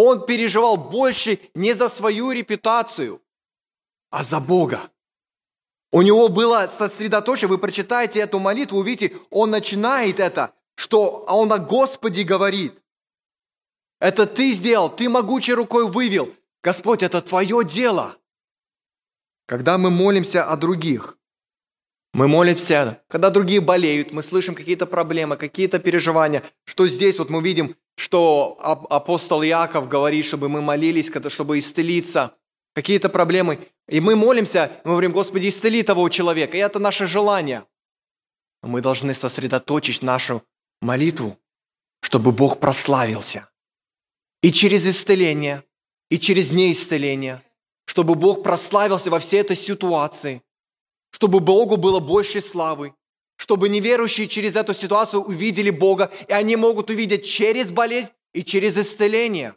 Он 0.00 0.24
переживал 0.24 0.76
больше 0.76 1.40
не 1.54 1.72
за 1.72 1.88
свою 1.88 2.30
репутацию, 2.30 3.20
а 4.10 4.22
за 4.22 4.38
Бога. 4.38 4.92
У 5.90 6.02
него 6.02 6.28
было 6.28 6.68
сосредоточение, 6.68 7.48
вы 7.48 7.58
прочитаете 7.58 8.20
эту 8.20 8.38
молитву, 8.38 8.78
увидите, 8.78 9.16
он 9.30 9.50
начинает 9.50 10.20
это, 10.20 10.54
что 10.76 11.24
он 11.26 11.52
о 11.52 11.58
Господе 11.58 12.22
говорит. 12.22 12.80
Это 13.98 14.28
ты 14.28 14.52
сделал, 14.52 14.88
ты 14.88 15.08
могучей 15.08 15.54
рукой 15.54 15.90
вывел. 15.90 16.32
Господь, 16.62 17.02
это 17.02 17.20
твое 17.20 17.64
дело. 17.64 18.16
Когда 19.46 19.78
мы 19.78 19.90
молимся 19.90 20.44
о 20.44 20.56
других, 20.56 21.17
мы 22.14 22.26
молимся, 22.28 23.02
когда 23.08 23.30
другие 23.30 23.60
болеют, 23.60 24.12
мы 24.12 24.22
слышим 24.22 24.54
какие-то 24.54 24.86
проблемы, 24.86 25.36
какие-то 25.36 25.78
переживания, 25.78 26.42
что 26.64 26.86
здесь 26.86 27.18
вот 27.18 27.30
мы 27.30 27.42
видим, 27.42 27.76
что 27.96 28.56
апостол 28.90 29.42
Яков 29.42 29.88
говорит, 29.88 30.24
чтобы 30.24 30.48
мы 30.48 30.62
молились, 30.62 31.10
чтобы 31.28 31.58
исцелиться– 31.58 32.34
какие-то 32.78 33.08
проблемы. 33.08 33.58
И 33.88 33.98
мы 33.98 34.14
молимся, 34.14 34.70
мы 34.84 34.92
говорим, 34.92 35.10
Господи, 35.10 35.48
исцели 35.48 35.82
того 35.82 36.08
человека. 36.08 36.56
И 36.56 36.60
это 36.60 36.78
наше 36.78 37.08
желание. 37.08 37.64
Мы 38.62 38.80
должны 38.80 39.14
сосредоточить 39.14 40.00
нашу 40.02 40.44
молитву, 40.80 41.36
чтобы 42.00 42.30
Бог 42.30 42.60
прославился. 42.60 43.50
И 44.42 44.52
через 44.52 44.86
исцеление, 44.86 45.64
и 46.08 46.20
через 46.20 46.52
неисцеление, 46.52 47.42
чтобы 47.84 48.14
Бог 48.14 48.44
прославился 48.44 49.10
во 49.10 49.18
всей 49.18 49.40
этой 49.40 49.56
ситуации, 49.56 50.42
чтобы 51.10 51.40
Богу 51.40 51.76
было 51.76 52.00
больше 52.00 52.40
славы, 52.40 52.94
чтобы 53.36 53.68
неверующие 53.68 54.28
через 54.28 54.56
эту 54.56 54.74
ситуацию 54.74 55.22
увидели 55.22 55.70
Бога, 55.70 56.10
и 56.26 56.32
они 56.32 56.56
могут 56.56 56.90
увидеть 56.90 57.24
через 57.24 57.70
болезнь 57.70 58.12
и 58.32 58.44
через 58.44 58.76
исцеление. 58.76 59.54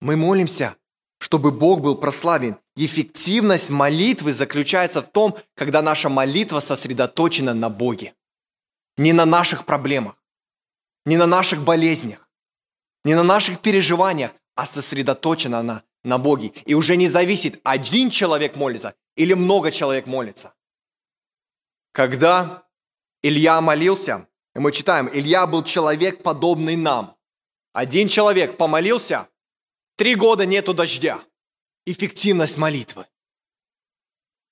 Мы 0.00 0.16
молимся, 0.16 0.76
чтобы 1.18 1.50
Бог 1.50 1.80
был 1.80 1.96
прославлен. 1.96 2.56
Эффективность 2.76 3.70
молитвы 3.70 4.32
заключается 4.32 5.00
в 5.00 5.10
том, 5.10 5.36
когда 5.54 5.80
наша 5.80 6.08
молитва 6.08 6.60
сосредоточена 6.60 7.54
на 7.54 7.70
Боге. 7.70 8.14
Не 8.96 9.12
на 9.12 9.24
наших 9.24 9.64
проблемах, 9.64 10.22
не 11.06 11.16
на 11.16 11.26
наших 11.26 11.64
болезнях, 11.64 12.28
не 13.04 13.14
на 13.14 13.22
наших 13.22 13.60
переживаниях, 13.60 14.32
а 14.54 14.66
сосредоточена 14.66 15.60
она 15.60 15.82
на 16.04 16.18
Боге. 16.18 16.52
И 16.66 16.74
уже 16.74 16.96
не 16.96 17.08
зависит, 17.08 17.60
один 17.64 18.10
человек 18.10 18.56
молится 18.56 18.94
или 19.16 19.34
много 19.34 19.70
человек 19.70 20.06
молится. 20.06 20.54
Когда 21.92 22.66
Илья 23.22 23.60
молился, 23.60 24.28
и 24.54 24.58
мы 24.58 24.72
читаем, 24.72 25.08
Илья 25.12 25.46
был 25.46 25.62
человек, 25.62 26.22
подобный 26.22 26.76
нам. 26.76 27.16
Один 27.72 28.08
человек 28.08 28.56
помолился, 28.56 29.28
Три 29.96 30.16
года 30.16 30.44
нету 30.44 30.74
дождя. 30.74 31.22
Эффективность 31.86 32.58
молитвы. 32.58 33.06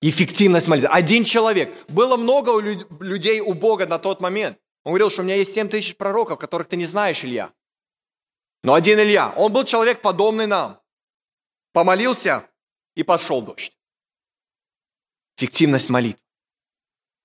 Эффективность 0.00 0.68
молитвы. 0.68 0.90
Один 0.90 1.24
человек. 1.24 1.72
Было 1.88 2.16
много 2.16 2.60
людей 2.60 3.40
у 3.40 3.54
Бога 3.54 3.86
на 3.86 3.98
тот 3.98 4.20
момент. 4.20 4.58
Он 4.84 4.92
говорил, 4.92 5.10
что 5.10 5.22
у 5.22 5.24
меня 5.24 5.36
есть 5.36 5.52
7 5.52 5.68
тысяч 5.68 5.96
пророков, 5.96 6.38
которых 6.38 6.68
ты 6.68 6.76
не 6.76 6.86
знаешь, 6.86 7.24
Илья. 7.24 7.52
Но 8.62 8.74
один 8.74 9.00
Илья, 9.00 9.32
он 9.36 9.52
был 9.52 9.64
человек, 9.64 10.00
подобный 10.00 10.46
нам. 10.46 10.80
Помолился, 11.72 12.48
и 12.94 13.02
пошел 13.02 13.42
дождь. 13.42 13.72
Эффективность 15.42 15.90
молитвы. 15.90 16.22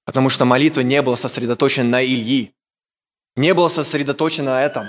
Потому 0.04 0.30
что 0.30 0.44
молитва 0.44 0.82
не 0.82 1.00
была 1.04 1.16
сосредоточена 1.16 1.88
на 1.88 2.04
Ильи. 2.04 2.56
Не 3.36 3.54
была 3.54 3.70
сосредоточена 3.70 4.56
на 4.56 4.64
этом, 4.64 4.88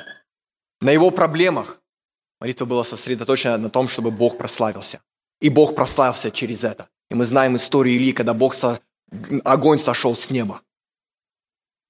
на 0.80 0.92
его 0.92 1.10
проблемах. 1.10 1.82
Молитва 2.40 2.64
была 2.64 2.84
сосредоточена 2.84 3.58
на 3.58 3.68
том, 3.68 3.86
чтобы 3.86 4.10
Бог 4.10 4.38
прославился. 4.38 5.02
И 5.42 5.50
Бог 5.50 5.74
прославился 5.74 6.30
через 6.30 6.64
это. 6.64 6.88
И 7.10 7.14
мы 7.14 7.26
знаем 7.26 7.56
историю 7.56 7.98
Ильи, 7.98 8.14
когда 8.14 8.32
Бог 8.32 8.54
со... 8.54 8.80
огонь 9.44 9.78
сошел 9.78 10.14
с 10.14 10.30
неба. 10.30 10.62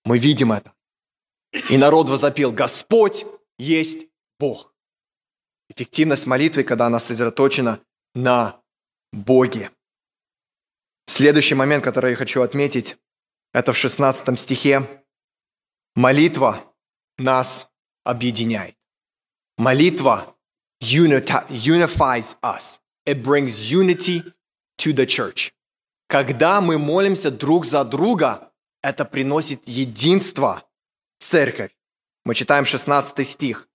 Мы 0.05 0.19
видим 0.19 0.51
это. 0.51 0.75
И 1.71 1.77
народ 1.77 2.09
возопил, 2.09 2.51
Господь 2.51 3.25
есть 3.61 4.09
Бог. 4.41 4.75
Эффективность 5.69 6.27
молитвы, 6.27 6.65
когда 6.65 6.87
она 6.87 6.99
сосредоточена 6.99 7.79
на 8.17 8.61
Боге. 9.13 9.71
Следующий 11.09 11.55
момент, 11.55 11.83
который 11.83 12.11
я 12.11 12.17
хочу 12.17 12.43
отметить, 12.43 12.99
это 13.55 13.73
в 13.73 13.79
16 13.79 14.39
стихе. 14.39 15.03
Молитва 15.97 16.63
нас 17.17 17.71
объединяет. 18.05 18.77
Молитва 19.57 20.37
unifies 20.83 22.37
us. 22.43 22.81
It 23.07 23.23
brings 23.23 23.73
unity 23.73 24.23
to 24.77 24.93
the 24.93 25.07
church. 25.07 25.53
Когда 26.09 26.61
мы 26.61 26.79
молимся 26.79 27.31
друг 27.31 27.65
за 27.65 27.85
друга, 27.87 28.53
это 28.83 29.07
приносит 29.07 29.67
единство 29.67 30.63
в 31.19 31.25
церковь. 31.25 31.75
Мы 32.27 32.35
читаем 32.35 32.67
16 32.67 33.27
стих. 33.27 33.67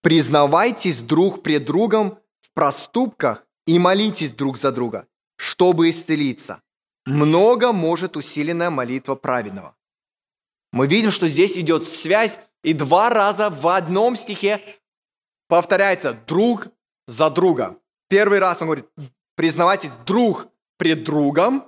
«Признавайтесь 0.00 1.02
друг 1.02 1.42
пред 1.42 1.66
другом 1.66 2.18
в 2.40 2.50
проступках 2.54 3.44
и 3.66 3.78
молитесь 3.78 4.32
друг 4.32 4.56
за 4.56 4.72
друга, 4.72 5.06
чтобы 5.36 5.90
исцелиться. 5.90 6.62
Много 7.08 7.72
может 7.72 8.16
усиленная 8.16 8.70
молитва 8.70 9.14
праведного». 9.14 9.74
Мы 10.72 10.86
видим, 10.86 11.10
что 11.10 11.26
здесь 11.28 11.56
идет 11.56 11.86
связь, 11.86 12.38
и 12.62 12.72
два 12.72 13.10
раза 13.10 13.50
в 13.50 13.66
одном 13.68 14.16
стихе 14.16 14.60
повторяется 15.48 16.12
друг 16.12 16.68
за 17.06 17.30
друга. 17.30 17.78
Первый 18.08 18.38
раз 18.38 18.60
он 18.60 18.66
говорит, 18.66 18.86
признавайтесь 19.34 19.90
друг 20.04 20.48
пред 20.76 21.04
другом. 21.04 21.64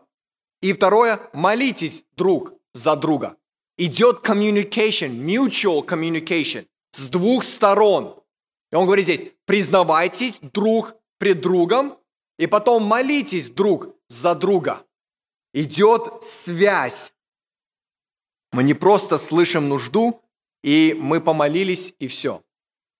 И 0.61 0.73
второе, 0.73 1.19
молитесь 1.33 2.05
друг 2.17 2.53
за 2.75 2.97
друга. 2.97 3.37
Идет 3.79 4.21
communication, 4.23 5.11
mutual 5.11 5.87
communication 5.87 6.67
с 6.93 7.09
двух 7.09 7.45
сторон. 7.45 8.23
И 8.71 8.77
он 8.77 8.85
говорит 8.85 9.07
здесь, 9.07 9.27
признавайтесь 9.47 10.41
друг 10.41 10.95
пред 11.19 11.41
другом, 11.41 11.97
и 12.39 12.47
потом 12.47 12.85
молитесь 12.85 13.49
друг 13.49 13.95
за 14.09 14.35
друга. 14.35 14.85
Идет 15.53 16.23
связь. 16.23 17.13
Мы 18.53 18.63
не 18.63 18.75
просто 18.75 19.19
слышим 19.19 19.69
нужду, 19.69 20.23
и 20.63 20.97
мы 20.99 21.21
помолились, 21.21 21.95
и 21.99 22.07
все. 22.07 22.43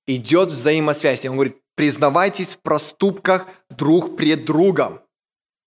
Идет 0.07 0.49
взаимосвязь. 0.49 1.25
И 1.25 1.29
он 1.29 1.37
говорит, 1.37 1.63
признавайтесь 1.77 2.57
в 2.57 2.61
проступках 2.61 3.47
друг 3.69 4.17
пред 4.17 4.45
другом 4.45 5.01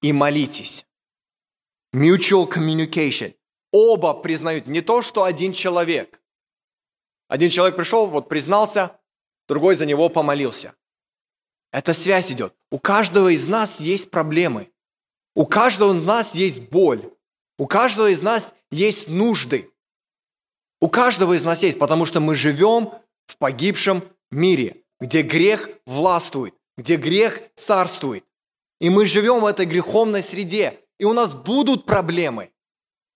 и 0.02 0.12
молитесь. 0.12 0.86
Mutual 1.96 2.52
communication. 2.52 3.36
Оба 3.72 4.14
признают 4.14 4.68
не 4.68 4.82
то, 4.82 5.02
что 5.02 5.24
один 5.24 5.54
человек. 5.54 6.22
Один 7.28 7.50
человек 7.50 7.76
пришел, 7.76 8.08
вот 8.08 8.30
признался, 8.30 9.00
другой 9.48 9.76
за 9.76 9.86
него 9.86 10.10
помолился. 10.10 10.76
Эта 11.72 11.94
связь 11.94 12.32
идет. 12.32 12.56
У 12.70 12.78
каждого 12.78 13.30
из 13.30 13.48
нас 13.48 13.80
есть 13.80 14.12
проблемы. 14.12 14.73
У 15.36 15.46
каждого 15.46 15.98
из 15.98 16.06
нас 16.06 16.36
есть 16.36 16.70
боль. 16.70 17.12
У 17.58 17.68
каждого 17.68 18.12
из 18.12 18.22
нас 18.22 18.54
есть 18.72 19.10
нужды. 19.10 19.72
У 20.80 20.90
каждого 20.90 21.34
из 21.34 21.44
нас 21.44 21.64
есть, 21.64 21.80
потому 21.80 22.06
что 22.06 22.20
мы 22.20 22.36
живем 22.36 22.92
в 23.26 23.38
погибшем 23.38 24.04
мире, 24.32 24.84
где 25.00 25.22
грех 25.22 25.70
властвует, 25.86 26.54
где 26.78 26.98
грех 26.98 27.42
царствует. 27.56 28.26
И 28.80 28.90
мы 28.90 29.06
живем 29.06 29.40
в 29.40 29.46
этой 29.46 29.66
греховной 29.66 30.22
среде, 30.22 30.80
и 31.00 31.06
у 31.06 31.14
нас 31.14 31.34
будут 31.34 31.86
проблемы, 31.86 32.52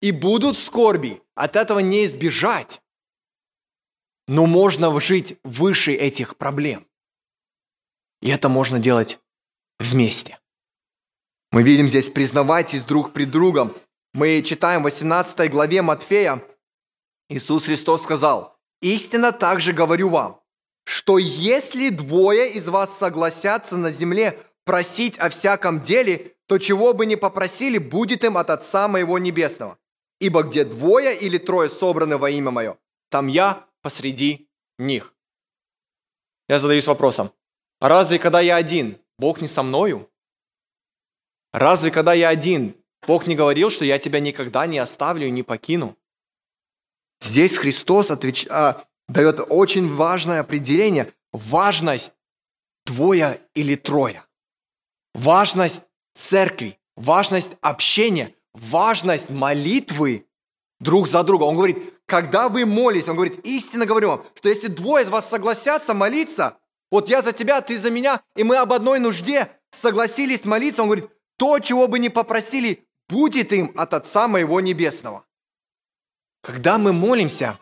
и 0.02 0.12
будут 0.12 0.58
скорби. 0.58 1.22
От 1.36 1.56
этого 1.56 1.80
не 1.80 2.06
избежать. 2.06 2.82
Но 4.28 4.46
можно 4.46 4.98
жить 5.00 5.38
выше 5.44 5.94
этих 5.94 6.38
проблем. 6.38 6.88
И 8.22 8.30
это 8.30 8.50
можно 8.50 8.80
делать 8.80 9.20
вместе. 9.80 10.40
Мы 11.58 11.64
видим 11.64 11.90
здесь 11.90 12.08
«признавайтесь 12.08 12.84
друг 12.84 13.14
пред 13.14 13.32
другом». 13.32 13.76
Мы 14.14 14.44
читаем 14.44 14.82
в 14.82 14.84
18 14.84 15.50
главе 15.50 15.82
Матфея, 15.82 16.44
Иисус 17.30 17.66
Христос 17.66 18.04
сказал, 18.04 18.60
«Истинно 18.80 19.32
также 19.32 19.74
говорю 19.74 20.10
вам, 20.10 20.40
что 20.86 21.18
если 21.18 21.90
двое 21.90 22.52
из 22.52 22.70
вас 22.70 22.96
согласятся 22.96 23.76
на 23.76 23.92
земле 23.92 24.40
просить 24.66 25.18
о 25.18 25.30
всяком 25.30 25.82
деле, 25.82 26.36
то 26.46 26.60
чего 26.60 26.94
бы 26.94 27.08
ни 27.08 27.16
попросили, 27.16 27.80
будет 27.80 28.24
им 28.24 28.38
от 28.38 28.52
Отца 28.52 28.88
Моего 28.88 29.18
Небесного. 29.18 29.80
Ибо 30.20 30.44
где 30.44 30.64
двое 30.64 31.18
или 31.18 31.40
трое 31.40 31.72
собраны 31.72 32.20
во 32.20 32.30
имя 32.30 32.52
Мое, 32.52 32.78
там 33.10 33.26
я 33.26 33.66
посреди 33.82 34.48
них. 34.78 35.12
Я 36.48 36.60
задаюсь 36.60 36.86
вопросом, 36.86 37.32
а 37.80 37.90
разве 37.90 38.20
когда 38.20 38.42
я 38.42 38.58
один, 38.58 39.00
Бог 39.18 39.42
не 39.42 39.48
со 39.48 39.64
мною? 39.64 40.08
Разве 41.54 41.92
когда 41.92 42.14
я 42.14 42.30
один, 42.30 42.76
Бог 43.06 43.28
не 43.28 43.36
говорил, 43.36 43.70
что 43.70 43.86
я 43.86 44.00
тебя 44.00 44.20
никогда 44.20 44.68
не 44.68 44.80
оставлю 44.80 45.28
и 45.28 45.32
не 45.32 45.44
покину? 45.44 45.98
Здесь 47.22 47.58
Христос 47.58 48.12
отвеч... 48.12 48.46
а, 48.50 48.84
дает 49.08 49.40
очень 49.50 49.94
важное 49.94 50.42
определение, 50.42 51.14
важность 51.32 52.14
двое 52.86 53.40
или 53.54 53.76
трое, 53.76 54.24
важность 55.14 55.84
церкви, 56.14 56.78
важность 56.96 57.54
общения, 57.62 58.34
важность 58.54 59.30
молитвы 59.30 60.26
друг 60.80 61.08
за 61.08 61.24
друга. 61.24 61.44
Он 61.44 61.56
говорит, 61.56 61.94
когда 62.06 62.50
вы 62.50 62.66
молитесь, 62.66 63.08
он 63.08 63.16
говорит, 63.16 63.40
истинно 63.46 63.86
говорю 63.86 64.10
вам, 64.10 64.26
что 64.36 64.50
если 64.50 64.68
двое 64.68 65.06
из 65.06 65.10
вас 65.10 65.30
согласятся 65.30 65.94
молиться, 65.94 66.58
вот 66.92 67.10
я 67.10 67.22
за 67.22 67.34
тебя, 67.34 67.62
ты 67.62 67.78
за 67.78 67.92
меня, 67.92 68.22
и 68.36 68.44
мы 68.44 68.58
об 68.58 68.72
одной 68.72 69.00
нужде 69.00 69.50
согласились 69.72 70.46
молиться, 70.46 70.82
он 70.82 70.90
говорит, 70.90 71.10
то, 71.38 71.60
чего 71.60 71.88
бы 71.88 72.00
ни 72.00 72.10
попросили, 72.10 72.88
будет 73.08 73.54
им 73.54 73.72
от 73.76 73.94
Отца 73.94 74.28
Моего 74.28 74.60
Небесного. 74.60 75.26
Когда 76.42 76.78
мы 76.78 76.94
молимся, 76.94 77.58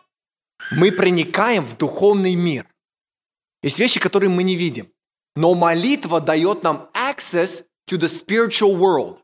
мы 0.70 0.92
проникаем 0.92 1.64
в 1.64 1.76
духовный 1.76 2.34
мир. 2.34 2.66
Есть 3.62 3.78
вещи, 3.78 4.00
которые 4.00 4.30
мы 4.30 4.42
не 4.42 4.54
видим. 4.54 4.88
Но 5.34 5.54
молитва 5.54 6.20
дает 6.20 6.62
нам 6.62 6.90
access 6.94 7.64
to 7.88 7.98
the 7.98 8.08
spiritual 8.08 8.76
world. 8.78 9.18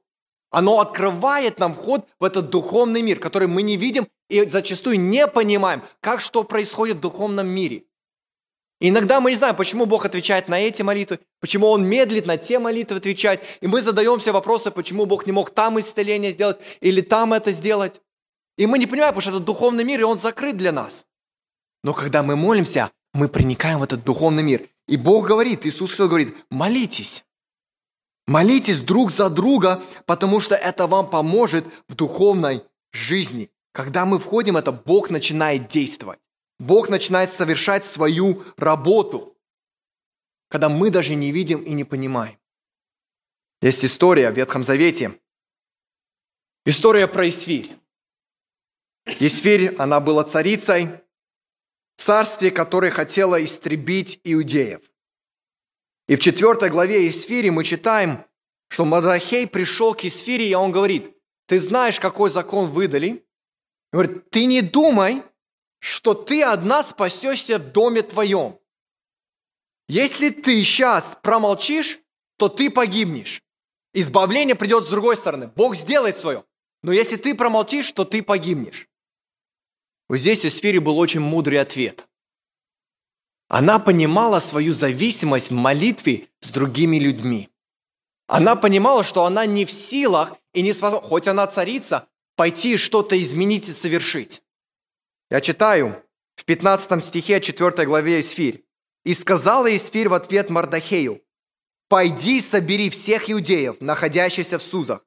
Оно 0.51 0.81
открывает 0.81 1.59
нам 1.59 1.75
вход 1.75 2.07
в 2.21 2.25
этот 2.25 2.51
духовный 2.51 3.01
мир, 3.01 3.19
который 3.19 3.49
мы 3.49 3.63
не 3.63 3.79
видим 3.79 4.07
и 4.29 4.47
зачастую 4.47 5.01
не 5.01 5.27
понимаем, 5.27 5.83
как 6.01 6.21
что 6.21 6.45
происходит 6.45 6.99
в 6.99 7.01
духовном 7.01 7.49
мире. 7.49 7.85
И 8.83 8.89
иногда 8.89 9.21
мы 9.21 9.31
не 9.31 9.37
знаем, 9.37 9.55
почему 9.55 9.87
Бог 9.87 10.05
отвечает 10.05 10.49
на 10.49 10.59
эти 10.59 10.83
молитвы, 10.83 11.21
почему 11.39 11.69
Он 11.69 11.87
медлит 11.89 12.27
на 12.27 12.37
те 12.37 12.59
молитвы 12.59 12.97
отвечать. 12.97 13.39
И 13.61 13.69
мы 13.69 13.81
задаемся 13.81 14.33
вопросы, 14.33 14.73
почему 14.73 15.07
Бог 15.07 15.25
не 15.25 15.31
мог 15.31 15.51
там 15.51 15.79
исцеление 15.79 16.33
сделать 16.33 16.59
или 16.81 17.01
там 17.01 17.33
это 17.33 17.53
сделать. 17.53 18.01
И 18.59 18.67
мы 18.67 18.81
не 18.81 18.89
понимаем, 18.89 19.15
потому 19.15 19.21
что 19.21 19.31
это 19.31 19.39
духовный 19.39 19.85
мир, 19.85 20.01
и 20.01 20.03
он 20.03 20.19
закрыт 20.19 20.57
для 20.57 20.73
нас. 20.73 21.07
Но 21.85 21.93
когда 21.93 22.25
мы 22.25 22.35
молимся, 22.35 22.91
мы 23.15 23.29
проникаем 23.29 23.79
в 23.79 23.85
этот 23.85 24.03
духовный 24.03 24.43
мир. 24.43 24.69
И 24.89 24.97
Бог 24.97 25.29
говорит, 25.29 25.65
Иисус 25.65 25.91
Христос 25.91 26.09
говорит, 26.09 26.35
молитесь. 26.51 27.25
Молитесь 28.27 28.81
друг 28.81 29.13
за 29.13 29.31
друга, 29.31 29.81
потому 30.07 30.41
что 30.41 30.57
это 30.57 30.89
вам 30.89 31.09
поможет 31.09 31.65
в 31.87 31.95
духовной 31.95 32.65
жизни. 32.91 33.49
Когда 33.71 34.07
мы 34.07 34.19
входим, 34.19 34.57
это 34.57 34.73
Бог 34.73 35.09
начинает 35.11 35.69
действовать. 35.69 36.19
Бог 36.63 36.89
начинает 36.89 37.31
совершать 37.33 37.85
свою 37.85 38.45
работу, 38.57 39.37
когда 40.49 40.69
мы 40.69 40.91
даже 40.91 41.17
не 41.17 41.33
видим 41.33 41.61
и 41.61 41.73
не 41.73 41.83
понимаем. 41.83 42.39
Есть 43.61 43.85
история 43.85 44.31
в 44.31 44.37
Ветхом 44.37 44.63
Завете. 44.63 45.19
История 46.65 47.09
про 47.09 47.29
Исфирь. 47.29 47.77
Исфирь, 49.19 49.75
она 49.77 49.99
была 49.99 50.23
царицей 50.23 51.01
царстве, 51.97 52.53
которое 52.53 52.93
хотело 52.93 53.43
истребить 53.43 54.21
иудеев. 54.23 54.83
И 56.07 56.15
в 56.15 56.21
четвертой 56.21 56.71
главе 56.71 57.09
Исфири 57.09 57.51
мы 57.51 57.65
читаем, 57.65 58.25
что 58.69 58.85
Мадахей 58.85 59.49
пришел 59.49 59.95
к 59.95 60.05
Исфире, 60.05 60.49
и 60.49 60.55
он 60.55 60.71
говорит, 60.71 61.17
ты 61.47 61.59
знаешь, 61.59 61.99
какой 61.99 62.31
закон 62.31 62.71
выдали. 62.71 63.27
Говорит, 63.93 64.31
ты 64.31 64.47
не 64.47 64.63
думай, 64.63 65.23
что 65.83 66.15
ты 66.15 66.45
одна 66.45 66.85
спасешься 66.85 67.59
в 67.59 67.73
доме 67.73 68.03
твоем. 68.03 68.61
Если 69.89 70.31
ты 70.31 70.63
сейчас 70.63 71.19
промолчишь, 71.23 71.99
то 72.37 72.49
ты 72.49 72.71
погибнешь. 72.71 73.43
Избавление 73.93 74.55
придет 74.55 74.87
с 74.87 74.91
другой 74.91 75.17
стороны. 75.17 75.49
Бог 75.49 75.75
сделает 75.75 76.17
свое. 76.17 76.45
Но 76.85 76.93
если 76.93 77.17
ты 77.17 77.35
промолчишь, 77.35 77.91
то 77.91 78.05
ты 78.05 78.23
погибнешь. 78.23 78.87
Вот 80.09 80.19
здесь 80.19 80.45
в 80.45 80.51
сфере 80.51 80.79
был 80.79 80.97
очень 80.99 81.19
мудрый 81.19 81.61
ответ. 81.61 82.09
Она 83.49 83.81
понимала 83.81 84.39
свою 84.39 84.75
зависимость 84.75 85.51
в 85.51 85.55
молитве 85.55 86.29
с 86.39 86.51
другими 86.51 86.99
людьми. 86.99 87.51
Она 88.29 88.55
понимала, 88.55 89.03
что 89.03 89.25
она 89.25 89.47
не 89.47 89.65
в 89.65 89.73
силах 89.73 90.37
и 90.55 90.63
не 90.63 90.73
способна, 90.73 91.09
хоть 91.09 91.27
она 91.27 91.49
царица, 91.49 92.09
пойти 92.37 92.77
что-то 92.77 93.21
изменить 93.21 93.69
и 93.69 93.73
совершить. 93.73 94.43
Я 95.33 95.41
читаю 95.41 95.97
в 96.35 96.45
15 96.45 97.03
стихе 97.03 97.41
4 97.41 97.87
главе 97.87 98.21
Исфирь. 98.21 98.67
«И 99.07 99.15
сказала 99.15 99.75
Исфирь 99.75 100.11
в 100.11 100.13
ответ 100.13 100.51
Мардахею, 100.51 101.23
«Пойди, 101.89 102.39
собери 102.39 102.91
всех 102.91 103.31
иудеев, 103.31 103.81
находящихся 103.81 104.59
в 104.59 104.63
Сузах, 104.63 105.07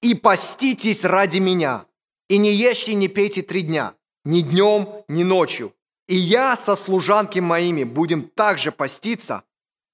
и 0.00 0.14
поститесь 0.14 1.04
ради 1.04 1.40
меня, 1.40 1.84
и 2.30 2.38
не 2.38 2.54
ешьте, 2.54 2.94
не 2.94 3.08
пейте 3.08 3.42
три 3.42 3.60
дня, 3.60 3.94
ни 4.24 4.40
днем, 4.40 5.04
ни 5.08 5.24
ночью. 5.24 5.74
И 6.08 6.16
я 6.16 6.56
со 6.56 6.74
служанки 6.74 7.40
моими 7.40 7.84
будем 7.84 8.30
также 8.30 8.72
поститься, 8.72 9.42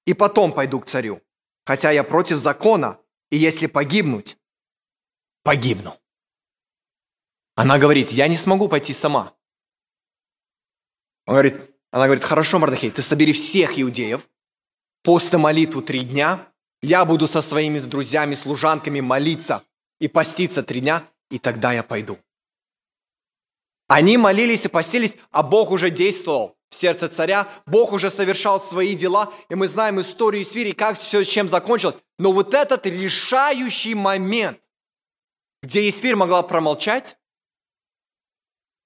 и 0.05 0.13
потом 0.13 0.53
пойду 0.53 0.79
к 0.79 0.87
царю. 0.87 1.21
Хотя 1.65 1.91
я 1.91 2.05
против 2.05 2.37
закона, 2.37 3.01
и 3.31 3.37
если 3.37 3.67
погибнуть, 3.67 4.37
погибну. 5.43 5.93
Она 7.55 7.77
говорит, 7.77 8.11
я 8.11 8.29
не 8.29 8.37
смогу 8.37 8.69
пойти 8.69 8.93
сама. 8.93 9.35
Он 11.25 11.33
говорит, 11.33 11.71
она 11.91 12.05
говорит, 12.05 12.23
хорошо, 12.23 12.59
Мардахей, 12.59 12.91
ты 12.91 13.01
собери 13.01 13.33
всех 13.33 13.79
иудеев, 13.79 14.27
после 15.03 15.37
молитву 15.37 15.81
три 15.81 16.01
дня, 16.01 16.47
я 16.81 17.05
буду 17.05 17.27
со 17.27 17.41
своими 17.41 17.79
друзьями, 17.79 18.35
служанками 18.35 18.99
молиться 18.99 19.63
и 19.99 20.07
поститься 20.07 20.63
три 20.63 20.81
дня, 20.81 21.07
и 21.29 21.39
тогда 21.39 21.71
я 21.71 21.83
пойду. 21.83 22.17
Они 23.87 24.17
молились 24.17 24.65
и 24.65 24.69
постились, 24.69 25.15
а 25.31 25.43
Бог 25.43 25.71
уже 25.71 25.89
действовал 25.89 26.57
в 26.69 26.75
сердце 26.75 27.07
царя, 27.07 27.47
Бог 27.67 27.93
уже 27.93 28.09
совершал 28.09 28.59
свои 28.59 28.95
дела, 28.95 29.31
и 29.49 29.55
мы 29.55 29.67
знаем 29.67 30.01
историю 30.01 30.43
Свири, 30.45 30.71
как 30.71 30.97
все 30.97 31.23
чем 31.23 31.47
закончилось. 31.47 31.95
Но 32.17 32.31
вот 32.31 32.53
этот 32.53 32.85
решающий 32.85 33.93
момент, 33.93 34.59
где 35.61 35.87
Исфирь 35.87 36.15
могла 36.15 36.41
промолчать, 36.41 37.17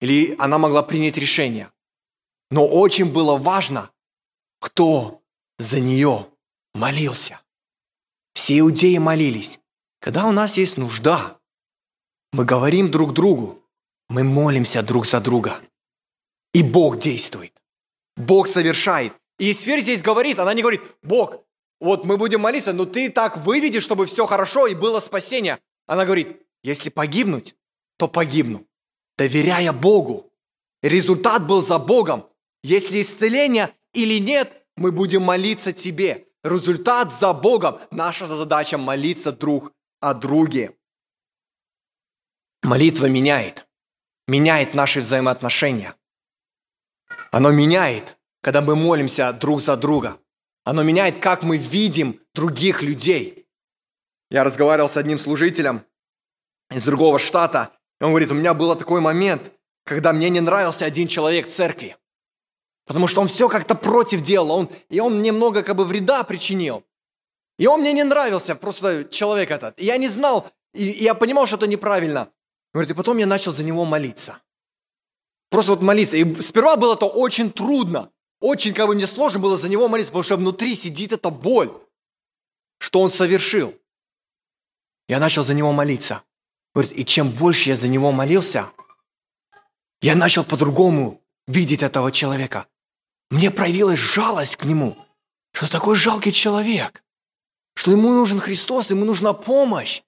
или 0.02 0.36
она 0.38 0.58
могла 0.58 0.84
принять 0.84 1.18
решение. 1.18 1.72
Но 2.50 2.68
очень 2.68 3.12
было 3.12 3.38
важно, 3.38 3.92
кто 4.60 5.22
за 5.58 5.80
нее 5.80 6.28
молился. 6.74 7.42
Все 8.34 8.60
иудеи 8.60 8.98
молились. 8.98 9.60
Когда 10.00 10.26
у 10.26 10.32
нас 10.32 10.58
есть 10.58 10.78
нужда, 10.78 11.40
мы 12.32 12.46
говорим 12.46 12.92
друг 12.92 13.14
другу, 13.14 13.64
мы 14.10 14.24
молимся 14.24 14.84
друг 14.84 15.06
за 15.06 15.20
друга. 15.20 15.60
И 16.54 16.64
Бог 16.64 17.00
действует. 17.00 17.54
Бог 18.16 18.48
совершает. 18.48 19.14
И 19.40 19.54
Сфер 19.54 19.80
здесь 19.80 20.02
говорит, 20.02 20.40
она 20.40 20.54
не 20.54 20.62
говорит, 20.62 20.82
Бог, 21.04 21.44
вот 21.80 22.06
мы 22.06 22.18
будем 22.18 22.42
молиться, 22.42 22.74
но 22.74 22.86
ты 22.86 23.10
так 23.10 23.38
выведешь, 23.38 23.84
чтобы 23.84 24.06
все 24.06 24.26
хорошо 24.26 24.68
и 24.68 24.76
было 24.76 25.00
спасение. 25.00 25.60
Она 25.86 26.06
говорит, 26.06 26.42
если 26.64 26.90
погибнуть, 26.90 27.56
то 27.98 28.08
погибну, 28.08 28.66
доверяя 29.18 29.74
Богу. 29.74 30.32
Результат 30.82 31.46
был 31.46 31.62
за 31.62 31.80
Богом. 31.80 32.28
Если 32.68 33.02
исцеление 33.02 33.74
или 33.94 34.20
нет, 34.20 34.66
мы 34.76 34.92
будем 34.92 35.24
молиться 35.24 35.72
Тебе. 35.72 36.28
Результат 36.44 37.14
за 37.14 37.34
Богом. 37.34 37.80
Наша 37.92 38.28
задача 38.28 38.78
молиться 38.78 39.32
друг 39.32 39.72
о 40.02 40.14
друге. 40.14 40.76
Молитва 42.64 43.06
меняет 43.08 43.68
меняет 44.28 44.74
наши 44.74 45.00
взаимоотношения. 45.00 45.96
Оно 47.32 47.52
меняет, 47.52 48.18
когда 48.42 48.62
мы 48.62 48.76
молимся 48.76 49.32
друг 49.34 49.62
за 49.62 49.78
друга. 49.78 50.20
Оно 50.64 50.84
меняет, 50.84 51.20
как 51.22 51.44
мы 51.44 51.58
видим 51.58 52.20
других 52.34 52.82
людей. 52.82 53.48
Я 54.30 54.44
разговаривал 54.44 54.90
с 54.90 54.98
одним 54.98 55.18
служителем 55.18 55.86
из 56.70 56.84
другого 56.84 57.18
штата, 57.20 57.72
и 58.02 58.04
он 58.04 58.10
говорит, 58.10 58.32
у 58.32 58.36
меня 58.36 58.54
был 58.54 58.76
такой 58.76 59.00
момент, 59.00 59.54
когда 59.86 60.12
мне 60.12 60.30
не 60.30 60.42
нравился 60.42 60.84
один 60.84 61.08
человек 61.08 61.48
в 61.48 61.54
церкви. 61.54 61.96
Потому 62.88 63.08
что 63.08 63.20
он 63.22 63.28
все 63.28 63.50
как-то 63.50 63.76
против 63.76 64.24
делал, 64.24 64.50
он, 64.50 64.70
и 64.90 65.02
он 65.02 65.20
мне 65.20 65.34
много 65.34 65.62
как 65.62 65.76
бы 65.76 65.86
вреда 65.86 66.24
причинил. 66.24 66.84
И 67.60 67.68
он 67.68 67.82
мне 67.82 67.92
не 67.92 68.04
нравился, 68.04 68.56
просто 68.56 69.04
человек 69.12 69.52
этот. 69.52 69.78
И 69.78 69.86
я 69.86 69.98
не 69.98 70.08
знал, 70.08 70.50
и, 70.74 70.90
и 70.90 71.04
я 71.04 71.14
понимал, 71.14 71.46
что 71.48 71.58
это 71.58 71.68
неправильно. 71.68 72.32
Говорит, 72.74 72.92
и 72.92 72.94
потом 72.96 73.18
я 73.18 73.26
начал 73.26 73.52
за 73.52 73.64
него 73.64 73.84
молиться. 73.84 74.42
Просто 75.50 75.72
вот 75.72 75.82
молиться. 75.82 76.16
И 76.16 76.42
сперва 76.42 76.78
было 76.78 76.94
это 76.94 77.06
очень 77.06 77.52
трудно. 77.52 78.10
Очень 78.40 78.74
как 78.74 78.88
бы 78.88 78.96
мне 78.96 79.08
сложно 79.08 79.40
было 79.40 79.58
за 79.58 79.68
него 79.68 79.88
молиться, 79.90 80.12
потому 80.12 80.24
что 80.24 80.38
внутри 80.38 80.74
сидит 80.76 81.12
эта 81.12 81.30
боль, 81.30 81.72
что 82.80 83.02
он 83.02 83.10
совершил. 83.10 83.74
Я 85.10 85.20
начал 85.20 85.44
за 85.44 85.54
него 85.54 85.74
молиться. 85.74 86.24
Говорит, 86.74 86.98
и 86.98 87.04
чем 87.04 87.32
больше 87.32 87.70
я 87.70 87.76
за 87.76 87.88
него 87.88 88.12
молился, 88.12 88.70
я 90.02 90.16
начал 90.16 90.46
по-другому 90.46 91.22
видеть 91.48 91.84
этого 91.84 92.12
человека. 92.12 92.68
Мне 93.30 93.52
проявилась 93.52 94.00
жалость 94.00 94.56
к 94.56 94.66
нему, 94.66 94.96
что 95.52 95.70
такой 95.70 95.96
жалкий 95.96 96.32
человек, 96.32 97.04
что 97.76 97.92
ему 97.92 98.10
нужен 98.10 98.40
Христос, 98.40 98.90
ему 98.90 99.06
нужна 99.06 99.34
помощь. 99.34 100.02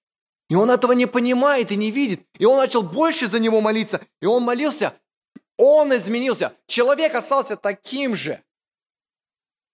И 0.50 0.56
он 0.56 0.72
этого 0.72 0.94
не 0.94 1.06
понимает 1.06 1.72
и 1.72 1.76
не 1.76 1.92
видит. 1.92 2.26
И 2.40 2.46
он 2.46 2.58
начал 2.58 2.82
больше 2.82 3.28
за 3.28 3.40
него 3.40 3.62
молиться. 3.62 4.02
И 4.22 4.26
он 4.26 4.44
молился. 4.44 4.96
Он 5.58 5.96
изменился. 5.96 6.56
Человек 6.66 7.14
остался 7.14 7.56
таким 7.56 8.16
же. 8.16 8.42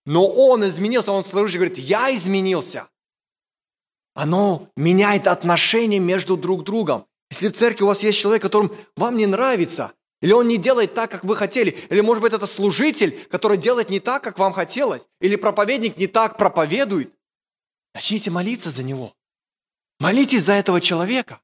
Но 0.05 0.27
он 0.27 0.65
изменился. 0.65 1.13
Он 1.13 1.23
снаружи 1.23 1.57
говорит, 1.57 1.77
я 1.77 2.13
изменился. 2.13 2.89
Оно 4.13 4.69
меняет 4.75 5.27
отношения 5.27 5.99
между 5.99 6.35
друг 6.35 6.63
другом. 6.63 7.05
Если 7.31 7.47
в 7.47 7.53
церкви 7.53 7.83
у 7.83 7.87
вас 7.87 8.03
есть 8.03 8.19
человек, 8.19 8.41
которым 8.41 8.75
вам 8.95 9.17
не 9.17 9.27
нравится, 9.27 9.93
или 10.21 10.31
он 10.31 10.47
не 10.47 10.57
делает 10.57 10.93
так, 10.93 11.11
как 11.11 11.23
вы 11.23 11.35
хотели, 11.35 11.71
или, 11.89 12.01
может 12.01 12.21
быть, 12.21 12.33
это 12.33 12.47
служитель, 12.47 13.11
который 13.29 13.57
делает 13.57 13.89
не 13.89 13.99
так, 13.99 14.23
как 14.23 14.39
вам 14.39 14.53
хотелось, 14.53 15.07
или 15.21 15.35
проповедник 15.35 15.97
не 15.97 16.07
так 16.07 16.37
проповедует, 16.37 17.13
начните 17.93 18.31
молиться 18.31 18.71
за 18.71 18.83
него. 18.83 19.13
Молитесь 19.99 20.43
за 20.43 20.53
этого 20.53 20.81
человека. 20.81 21.39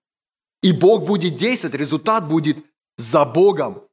И 0.61 0.73
Бог 0.73 1.05
будет 1.05 1.35
действовать, 1.35 1.75
результат 1.75 2.27
будет 2.27 2.57
за 2.97 3.25
Богом. 3.25 3.83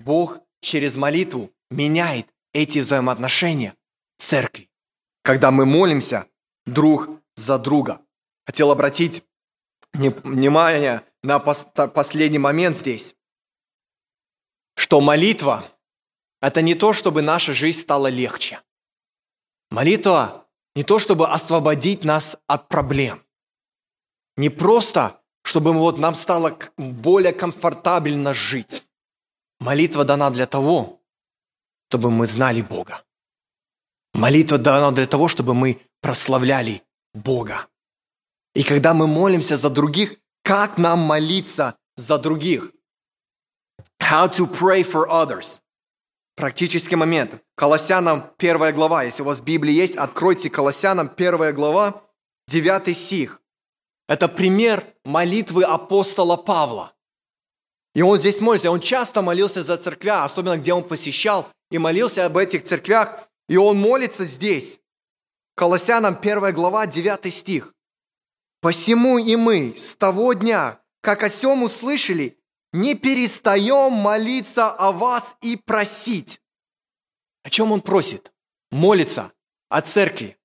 Бог 0.00 0.38
через 0.60 0.96
молитву 0.96 1.50
меняет 1.70 2.26
эти 2.52 2.78
взаимоотношения 2.80 3.74
церкви, 4.18 4.68
когда 5.22 5.50
мы 5.50 5.66
молимся 5.66 6.26
друг 6.66 7.08
за 7.36 7.58
друга. 7.58 8.00
Хотел 8.46 8.70
обратить 8.70 9.22
внимание 9.92 11.02
на 11.22 11.38
последний 11.38 12.38
момент 12.38 12.76
здесь, 12.76 13.14
что 14.78 15.00
молитва– 15.00 15.64
это 16.40 16.62
не 16.62 16.76
то, 16.76 16.92
чтобы 16.92 17.20
наша 17.20 17.52
жизнь 17.52 17.80
стала 17.80 18.06
легче. 18.06 18.60
Молитва– 19.70 20.46
не 20.76 20.84
то, 20.84 21.00
чтобы 21.00 21.26
освободить 21.26 22.04
нас 22.04 22.36
от 22.46 22.68
проблем. 22.68 23.20
Не 24.36 24.50
просто, 24.50 25.20
чтобы 25.42 25.72
вот 25.72 25.98
нам 25.98 26.14
стало 26.14 26.56
более 26.76 27.32
комфортабельно 27.32 28.32
жить. 28.32 28.84
Молитва 29.58 30.04
дана 30.04 30.30
для 30.30 30.46
того, 30.46 31.00
чтобы 31.88 32.12
мы 32.12 32.28
знали 32.28 32.62
Бога. 32.62 33.02
Молитва 34.14 34.58
дана 34.58 34.92
для 34.92 35.08
того, 35.08 35.26
чтобы 35.26 35.54
мы 35.54 35.80
прославляли 36.00 36.84
Бога. 37.14 37.66
И 38.54 38.62
когда 38.62 38.94
мы 38.94 39.08
молимся 39.08 39.56
за 39.56 39.70
других, 39.70 40.14
как 40.44 40.78
нам 40.78 41.00
молиться 41.00 41.76
за 41.96 42.16
других? 42.18 42.72
How 44.00 44.28
to 44.28 44.46
pray 44.46 44.82
for 44.82 45.08
others. 45.08 45.60
Практический 46.36 46.96
момент. 46.96 47.42
Колоссянам 47.56 48.30
первая 48.36 48.72
глава. 48.72 49.02
Если 49.02 49.22
у 49.22 49.24
вас 49.24 49.40
Библия 49.40 49.74
есть, 49.74 49.96
откройте 49.96 50.48
Колоссянам 50.48 51.08
первая 51.08 51.52
глава, 51.52 52.02
9 52.46 52.96
стих. 52.96 53.42
Это 54.08 54.28
пример 54.28 54.84
молитвы 55.04 55.64
апостола 55.64 56.36
Павла. 56.36 56.94
И 57.94 58.02
он 58.02 58.16
здесь 58.18 58.40
молится. 58.40 58.70
Он 58.70 58.80
часто 58.80 59.20
молился 59.20 59.64
за 59.64 59.76
церквя, 59.76 60.24
особенно 60.24 60.56
где 60.56 60.72
он 60.72 60.84
посещал, 60.84 61.48
и 61.70 61.78
молился 61.78 62.24
об 62.24 62.36
этих 62.36 62.64
церквях. 62.64 63.28
И 63.48 63.56
он 63.56 63.76
молится 63.76 64.24
здесь. 64.24 64.78
Колоссянам 65.56 66.16
1 66.22 66.54
глава, 66.54 66.86
9 66.86 67.34
стих. 67.34 67.74
«Посему 68.60 69.18
и 69.18 69.34
мы 69.34 69.74
с 69.76 69.96
того 69.96 70.32
дня, 70.32 70.80
как 71.00 71.24
о 71.24 71.28
сем 71.28 71.64
услышали, 71.64 72.37
не 72.72 72.94
перестаем 72.94 73.92
молиться 73.92 74.70
о 74.70 74.92
вас 74.92 75.36
и 75.40 75.56
просить. 75.56 76.40
О 77.42 77.50
чем 77.50 77.72
он 77.72 77.80
просит? 77.80 78.32
Молится 78.70 79.32
о 79.68 79.80
церкви. 79.80 80.36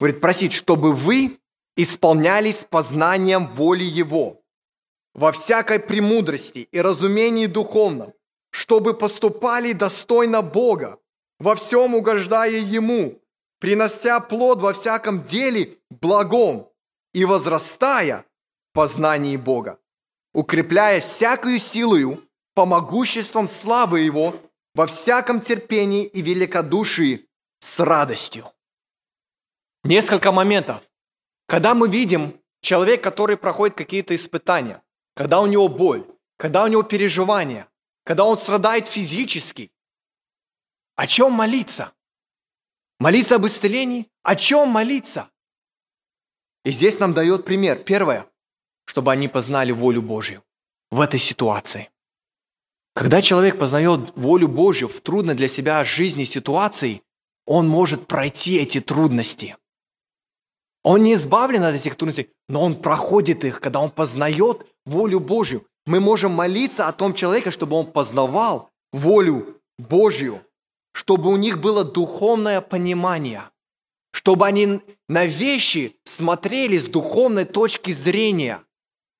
Говорит, 0.00 0.20
просить, 0.20 0.52
чтобы 0.52 0.92
вы 0.92 1.38
исполнялись 1.76 2.64
познанием 2.68 3.46
воли 3.46 3.84
Его, 3.84 4.42
во 5.14 5.32
всякой 5.32 5.80
премудрости 5.80 6.68
и 6.70 6.80
разумении 6.80 7.46
духовном, 7.46 8.14
чтобы 8.50 8.94
поступали 8.94 9.72
достойно 9.72 10.42
Бога, 10.42 10.98
во 11.38 11.54
всем 11.54 11.94
угождая 11.94 12.58
Ему, 12.58 13.20
принося 13.60 14.20
плод 14.20 14.60
во 14.60 14.72
всяком 14.72 15.22
деле 15.22 15.78
благом 15.90 16.68
и 17.12 17.24
возрастая 17.24 18.24
в 18.70 18.74
познании 18.74 19.36
Бога, 19.36 19.78
укрепляя 20.32 21.00
всякую 21.00 21.58
силою 21.58 22.28
по 22.54 22.66
могуществам 22.66 23.48
славы 23.48 24.00
Его 24.00 24.34
во 24.74 24.86
всяком 24.86 25.40
терпении 25.40 26.04
и 26.04 26.22
великодушии 26.22 27.28
с 27.60 27.80
радостью. 27.80 28.46
Несколько 29.84 30.32
моментов. 30.32 30.82
Когда 31.46 31.74
мы 31.74 31.88
видим 31.88 32.38
человека, 32.60 33.10
который 33.10 33.36
проходит 33.36 33.76
какие-то 33.76 34.14
испытания, 34.14 34.82
когда 35.14 35.40
у 35.40 35.46
него 35.46 35.68
боль, 35.68 36.06
когда 36.36 36.64
у 36.64 36.68
него 36.68 36.82
переживания, 36.82 37.68
когда 38.04 38.24
он 38.24 38.38
страдает 38.38 38.86
физически, 38.86 39.72
о 40.96 41.06
чем 41.06 41.32
молиться? 41.32 41.92
Молиться 42.98 43.36
об 43.36 43.46
исцелении? 43.46 44.10
О 44.22 44.34
чем 44.34 44.68
молиться? 44.68 45.30
И 46.64 46.70
здесь 46.70 46.98
нам 46.98 47.14
дает 47.14 47.44
пример. 47.44 47.82
Первое, 47.82 48.26
чтобы 48.88 49.12
они 49.12 49.28
познали 49.28 49.72
волю 49.72 50.02
Божью 50.02 50.42
в 50.90 51.00
этой 51.00 51.20
ситуации. 51.20 51.90
Когда 52.94 53.22
человек 53.22 53.58
познает 53.58 54.12
волю 54.16 54.48
Божью 54.48 54.88
в 54.88 55.00
трудной 55.00 55.34
для 55.34 55.46
себя 55.46 55.84
жизни 55.84 56.24
ситуации, 56.24 57.02
он 57.46 57.68
может 57.68 58.06
пройти 58.06 58.56
эти 58.56 58.80
трудности. 58.80 59.56
Он 60.82 61.02
не 61.02 61.14
избавлен 61.14 61.62
от 61.62 61.74
этих 61.74 61.96
трудностей, 61.96 62.30
но 62.48 62.64
он 62.64 62.74
проходит 62.74 63.44
их, 63.44 63.60
когда 63.60 63.80
он 63.80 63.90
познает 63.90 64.66
волю 64.86 65.20
Божью. 65.20 65.66
Мы 65.86 66.00
можем 66.00 66.32
молиться 66.32 66.88
о 66.88 66.92
том 66.92 67.14
человеке, 67.14 67.50
чтобы 67.50 67.76
он 67.76 67.86
познавал 67.86 68.70
волю 68.92 69.60
Божью 69.78 70.42
чтобы 70.98 71.30
у 71.30 71.36
них 71.36 71.60
было 71.60 71.84
духовное 71.84 72.60
понимание, 72.60 73.44
чтобы 74.12 74.48
они 74.48 74.80
на 75.08 75.26
вещи 75.26 75.94
смотрели 76.04 76.76
с 76.76 76.86
духовной 76.86 77.44
точки 77.44 77.92
зрения, 77.92 78.60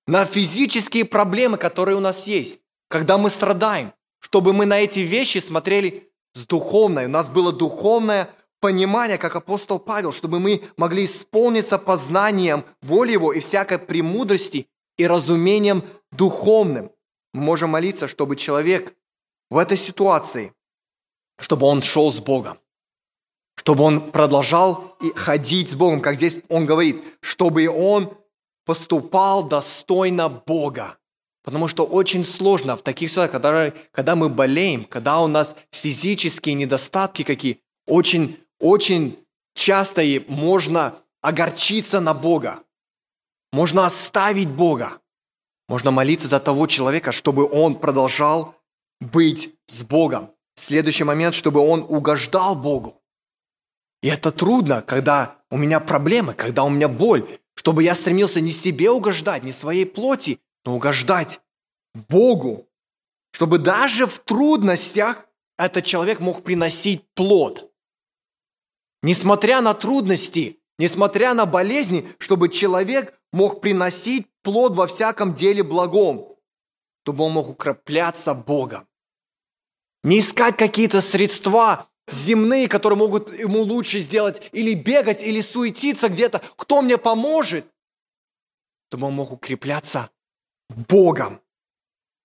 на 0.09 0.25
физические 0.25 1.05
проблемы, 1.05 1.57
которые 1.57 1.97
у 1.97 2.01
нас 2.01 2.27
есть, 2.27 2.61
когда 2.89 3.17
мы 3.17 3.31
страдаем, 3.31 3.93
чтобы 4.19 4.53
мы 4.53 4.67
на 4.67 4.81
эти 4.81 5.01
вещи 5.01 5.39
смотрели 5.39 6.11
с 6.35 6.45
духовной, 6.45 7.07
у 7.07 7.11
нас 7.11 7.29
было 7.29 7.53
духовное 7.53 8.29
понимание, 8.61 9.19
как 9.19 9.37
апостол 9.37 9.79
Павел, 9.79 10.13
чтобы 10.13 10.41
мы 10.41 10.65
могли 10.77 11.05
исполниться 11.05 11.79
познанием 11.79 12.65
воли 12.83 13.13
Его 13.13 13.33
и 13.33 13.39
всякой 13.39 13.79
премудрости 13.79 14.67
и 14.97 15.07
разумением 15.07 15.85
духовным. 16.11 16.91
Мы 17.33 17.43
можем 17.43 17.71
молиться, 17.71 18.09
чтобы 18.09 18.35
человек 18.35 18.95
в 19.49 19.59
этой 19.59 19.79
ситуации 19.79 20.53
чтобы 21.39 21.67
он 21.67 21.83
шел 21.83 22.13
с 22.13 22.21
Богом, 22.21 22.59
чтобы 23.55 23.85
он 23.85 24.11
продолжал 24.11 24.97
ходить 25.15 25.71
с 25.71 25.77
Богом, 25.77 26.01
как 26.01 26.17
здесь 26.17 26.37
он 26.49 26.67
говорит, 26.67 27.03
чтобы 27.21 27.69
он 27.69 28.18
поступал 28.69 29.49
достойно 29.49 30.29
Бога. 30.29 30.99
Потому 31.43 31.69
что 31.69 31.87
очень 31.87 32.23
сложно 32.23 32.77
в 32.77 32.83
таких 32.83 33.09
ситуациях, 33.09 33.33
когда, 33.33 33.73
когда 33.93 34.15
мы 34.15 34.29
болеем, 34.29 34.85
когда 34.85 35.21
у 35.21 35.27
нас 35.27 35.57
физические 35.71 36.55
недостатки 36.55 37.23
какие, 37.23 37.61
очень, 37.87 38.39
очень 38.61 39.19
часто 39.55 40.03
и 40.03 40.23
можно 40.29 40.95
огорчиться 41.23 42.01
на 42.01 42.13
Бога. 42.13 42.61
Можно 43.55 43.87
оставить 43.87 44.51
Бога. 44.51 44.99
Можно 45.67 45.91
молиться 45.91 46.29
за 46.29 46.39
того 46.39 46.67
человека, 46.67 47.11
чтобы 47.11 47.49
он 47.51 47.75
продолжал 47.75 48.55
быть 49.01 49.55
с 49.67 49.83
Богом. 49.83 50.31
Следующий 50.57 51.05
момент, 51.05 51.35
чтобы 51.35 51.61
он 51.61 51.87
угождал 51.89 52.55
Богу. 52.55 53.01
И 54.03 54.09
это 54.09 54.31
трудно, 54.31 54.83
когда 54.83 55.37
у 55.51 55.57
меня 55.57 55.81
проблемы, 55.81 56.35
когда 56.35 56.65
у 56.65 56.69
меня 56.69 56.89
боль, 56.89 57.25
чтобы 57.59 57.83
я 57.83 57.97
стремился 57.97 58.41
не 58.41 58.53
себе 58.53 58.89
угождать, 58.89 59.43
не 59.43 59.51
своей 59.51 59.85
плоти, 59.85 60.39
но 60.65 60.77
угождать 60.77 61.41
Богу. 61.93 62.69
Чтобы 63.33 63.59
даже 63.59 64.07
в 64.07 64.21
трудностях 64.21 65.27
этот 65.59 65.85
человек 65.85 66.21
мог 66.21 66.45
приносить 66.45 67.03
плод. 67.15 67.69
Несмотря 69.03 69.61
на 69.61 69.75
трудности, 69.75 70.61
несмотря 70.79 71.35
на 71.35 71.47
болезни, 71.47 72.09
чтобы 72.21 72.49
человек 72.49 73.19
мог 73.33 73.61
приносить 73.61 74.29
плод 74.43 74.75
во 74.75 74.87
всяком 74.87 75.35
деле 75.35 75.65
благом, 75.65 76.37
чтобы 77.03 77.25
он 77.25 77.33
мог 77.33 77.49
укрепляться 77.49 78.35
Богом. 78.35 78.87
Не 80.05 80.21
искать 80.21 80.57
какие-то 80.57 81.01
средства 81.01 81.89
земные, 82.11 82.69
которые 82.69 82.99
могут 82.99 83.39
ему 83.39 83.61
лучше 83.61 83.99
сделать, 83.99 84.49
или 84.53 84.75
бегать, 84.75 85.23
или 85.23 85.41
суетиться 85.41 86.09
где-то. 86.09 86.43
Кто 86.57 86.83
мне 86.83 86.99
поможет? 86.99 87.67
Чтобы 88.89 89.07
он 89.09 89.15
мог 89.15 89.33
укрепляться 89.33 90.11
Богом. 90.69 91.41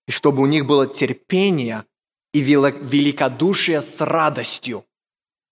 И 0.08 0.12
чтобы 0.12 0.42
у 0.44 0.46
них 0.46 0.66
было 0.66 0.88
терпение 0.88 1.86
и 2.34 2.42
великодушие 2.42 3.82
с 3.82 4.02
радостью. 4.02 4.86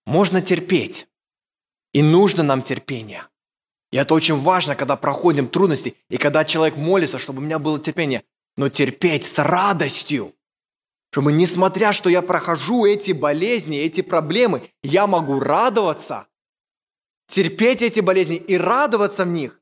Можно 0.06 0.42
терпеть. 0.42 1.08
И 1.94 2.02
нужно 2.02 2.44
нам 2.44 2.62
терпение. 2.62 3.28
И 3.92 3.98
это 3.98 4.14
очень 4.14 4.40
важно, 4.40 4.76
когда 4.76 4.96
проходим 4.96 5.48
трудности, 5.48 5.96
и 6.10 6.18
когда 6.18 6.46
человек 6.46 6.78
молится, 6.78 7.20
чтобы 7.20 7.40
у 7.40 7.44
меня 7.44 7.60
было 7.60 7.80
терпение. 7.80 8.24
Но 8.58 8.70
терпеть 8.70 9.26
с 9.26 9.38
радостью– 9.38 10.34
чтобы 11.12 11.34
несмотря, 11.34 11.91
что 11.91 12.09
я 12.09 12.22
прохожу 12.22 12.86
эти 12.86 13.12
болезни, 13.12 13.78
эти 13.78 14.01
проблемы, 14.01 14.70
я 14.82 15.07
могу 15.07 15.41
радоваться, 15.41 16.28
терпеть 17.28 17.82
эти 17.82 17.99
болезни 17.99 18.38
и 18.38 18.57
радоваться 18.57 19.26
в 19.26 19.28
них. 19.28 19.62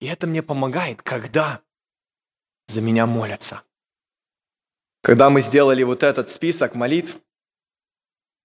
И 0.00 0.06
это 0.06 0.26
мне 0.26 0.42
помогает, 0.42 1.00
когда 1.02 1.62
за 2.66 2.80
меня 2.80 3.06
молятся. 3.06 3.62
Когда 5.02 5.30
мы 5.30 5.42
сделали 5.42 5.84
вот 5.84 6.02
этот 6.02 6.28
список 6.28 6.74
молитв, 6.74 7.16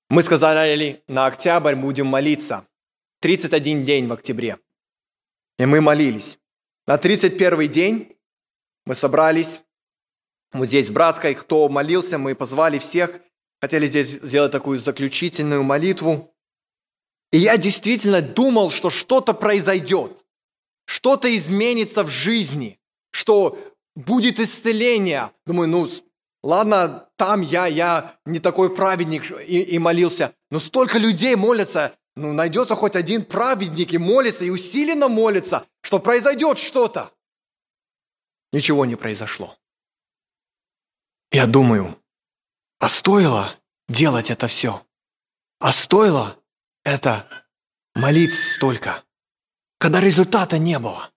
мы 0.09 0.21
сказали, 0.21 1.03
на 1.07 1.25
октябрь 1.25 1.75
будем 1.75 2.05
молиться. 2.05 2.67
31 3.21 3.85
день 3.85 4.07
в 4.07 4.13
октябре. 4.13 4.59
И 5.57 5.65
мы 5.65 5.81
молились. 5.81 6.37
На 6.85 6.99
31 6.99 7.69
день 7.69 8.17
мы 8.85 8.93
собрались 8.93 9.61
вот 10.53 10.67
здесь 10.67 10.91
Братской, 10.91 11.33
кто 11.33 11.67
молился, 11.67 12.17
мы 12.17 12.35
позвали 12.35 12.77
всех, 12.77 13.19
хотели 13.59 13.87
здесь 13.87 14.09
сделать 14.21 14.51
такую 14.51 14.79
заключительную 14.79 15.63
молитву. 15.63 16.33
И 17.31 17.39
я 17.39 17.57
действительно 17.57 18.21
думал, 18.21 18.69
что 18.69 18.91
что-то 18.91 19.33
произойдет, 19.33 20.11
что-то 20.85 21.35
изменится 21.35 22.03
в 22.03 22.09
жизни, 22.09 22.79
что 23.11 23.57
будет 23.95 24.39
исцеление. 24.39 25.31
Думаю, 25.45 25.69
ну, 25.69 25.87
ладно, 26.43 27.09
там 27.15 27.41
я, 27.41 27.65
я 27.65 28.15
не 28.25 28.39
такой 28.39 28.73
праведник 28.75 29.31
и, 29.41 29.61
и 29.61 29.79
молился, 29.79 30.35
но 30.51 30.59
столько 30.59 30.99
людей 30.99 31.35
молятся, 31.35 31.95
ну, 32.15 32.31
найдется 32.31 32.75
хоть 32.75 32.95
один 32.95 33.25
праведник 33.25 33.93
и 33.93 33.97
молится, 33.97 34.45
и 34.45 34.51
усиленно 34.51 35.07
молится, 35.07 35.65
что 35.81 35.97
произойдет 35.97 36.59
что-то. 36.59 37.11
Ничего 38.51 38.85
не 38.85 38.95
произошло. 38.95 39.55
Я 41.33 41.47
думаю, 41.47 41.99
а 42.77 42.87
стоило 42.87 43.59
делать 43.89 44.29
это 44.29 44.47
все? 44.47 44.85
А 45.57 45.71
стоило 45.71 46.39
это 46.83 47.27
молиться 47.95 48.53
столько, 48.53 49.03
когда 49.79 49.99
результата 49.99 50.59
не 50.59 50.77
было? 50.77 51.11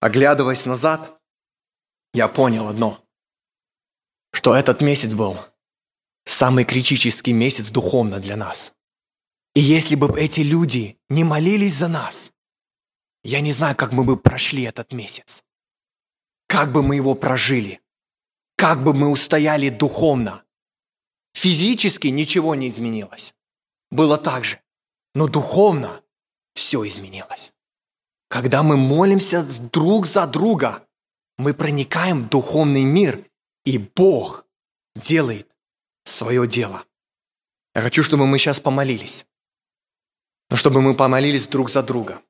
Оглядываясь 0.00 0.66
назад, 0.66 1.22
я 2.12 2.26
понял 2.26 2.66
одно, 2.66 3.06
что 4.32 4.56
этот 4.56 4.80
месяц 4.80 5.12
был 5.12 5.38
самый 6.24 6.64
критический 6.64 7.32
месяц 7.32 7.70
духовно 7.70 8.18
для 8.18 8.36
нас. 8.36 8.74
И 9.54 9.60
если 9.60 9.94
бы 9.94 10.12
эти 10.18 10.40
люди 10.40 10.98
не 11.08 11.22
молились 11.22 11.76
за 11.76 11.86
нас, 11.86 12.32
я 13.22 13.42
не 13.42 13.52
знаю, 13.52 13.76
как 13.76 13.92
мы 13.92 14.02
бы 14.02 14.16
прошли 14.16 14.64
этот 14.64 14.92
месяц. 14.92 15.44
Как 16.48 16.72
бы 16.72 16.82
мы 16.82 16.96
его 16.96 17.14
прожили 17.14 17.80
как 18.60 18.82
бы 18.82 18.92
мы 18.92 19.08
устояли 19.08 19.70
духовно. 19.70 20.44
Физически 21.32 22.08
ничего 22.08 22.54
не 22.54 22.68
изменилось. 22.68 23.34
Было 23.90 24.18
так 24.18 24.44
же. 24.44 24.60
Но 25.14 25.28
духовно 25.28 26.02
все 26.52 26.86
изменилось. 26.86 27.54
Когда 28.28 28.62
мы 28.62 28.76
молимся 28.76 29.42
друг 29.70 30.04
за 30.04 30.26
друга, 30.26 30.86
мы 31.38 31.54
проникаем 31.54 32.24
в 32.24 32.28
духовный 32.28 32.84
мир, 32.84 33.24
и 33.64 33.78
Бог 33.78 34.44
делает 34.94 35.48
свое 36.04 36.46
дело. 36.46 36.84
Я 37.74 37.80
хочу, 37.80 38.02
чтобы 38.02 38.26
мы 38.26 38.38
сейчас 38.38 38.60
помолились. 38.60 39.24
Но 40.50 40.56
чтобы 40.56 40.82
мы 40.82 40.94
помолились 40.94 41.46
друг 41.46 41.70
за 41.70 41.82
друга. 41.82 42.20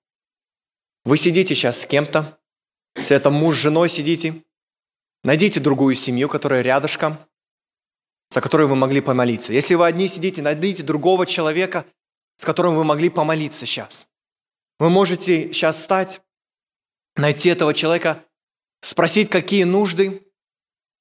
Вы 1.05 1.17
сидите 1.17 1.57
сейчас 1.57 1.81
с 1.81 1.87
кем-то, 1.87 2.39
если 2.95 3.17
это 3.17 3.31
муж 3.31 3.57
с 3.57 3.59
женой 3.59 3.89
сидите, 3.89 4.45
найдите 5.25 5.61
другую 5.61 5.95
семью, 5.95 6.29
которая 6.29 6.63
рядышком, 6.63 7.19
за 8.31 8.41
которую 8.41 8.69
вы 8.69 8.77
могли 8.77 9.01
помолиться. 9.01 9.53
Если 9.53 9.75
вы 9.75 9.87
одни 9.87 10.09
сидите, 10.09 10.43
найдите 10.43 10.83
другого 10.83 11.27
человека, 11.27 11.85
с 12.37 12.45
которым 12.45 12.77
вы 12.77 12.85
могли 12.85 13.09
помолиться 13.09 13.67
сейчас. 13.67 14.09
Вы 14.79 14.89
можете 14.89 15.53
сейчас 15.53 15.77
встать, 15.77 16.23
найти 17.17 17.49
этого 17.49 17.75
человека, 17.75 18.25
спросить, 18.81 19.31
какие 19.31 19.65
нужды, 19.65 20.23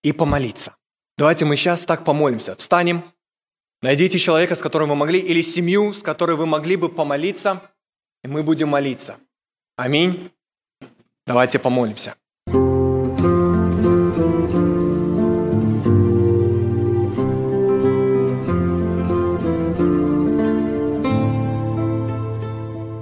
и 0.04 0.12
помолиться. 0.12 0.76
Давайте 1.18 1.46
мы 1.46 1.56
сейчас 1.58 1.86
так 1.86 2.06
помолимся. 2.06 2.56
Встанем, 2.56 3.04
найдите 3.82 4.18
человека, 4.18 4.56
с 4.56 4.62
которым 4.62 4.90
вы 4.90 4.96
могли, 4.96 5.20
или 5.20 5.42
семью, 5.42 5.94
с 5.94 6.02
которой 6.02 6.36
вы 6.38 6.46
могли 6.46 6.78
бы 6.78 6.90
помолиться, 6.90 7.62
и 8.24 8.28
мы 8.28 8.44
будем 8.44 8.70
молиться. 8.70 9.18
Аминь. 9.76 10.32
Давайте 11.26 11.60
помолимся. 11.60 12.16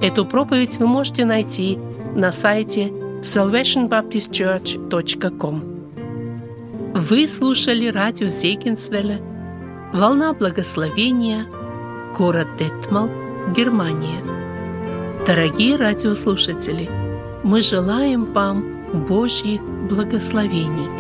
Эту 0.08 0.26
проповедь 0.26 0.78
вы 0.78 0.88
можете 0.88 1.26
найти 1.26 1.78
на 2.16 2.32
сайте 2.32 2.94
salvationbaptistchurch.com. 3.24 5.64
Вы 6.94 7.28
слушали 7.28 7.88
радио 7.88 8.30
Зейгенсвелля 8.30 9.20
«Волна 9.92 10.32
благословения», 10.32 11.46
город 12.18 12.48
Детмал, 12.58 13.10
Германия. 13.54 14.24
Дорогие 15.28 15.76
радиослушатели, 15.76 16.90
мы 17.44 17.62
желаем 17.62 18.32
вам 18.32 18.64
Божьих 19.10 19.60
благословений– 19.90 20.88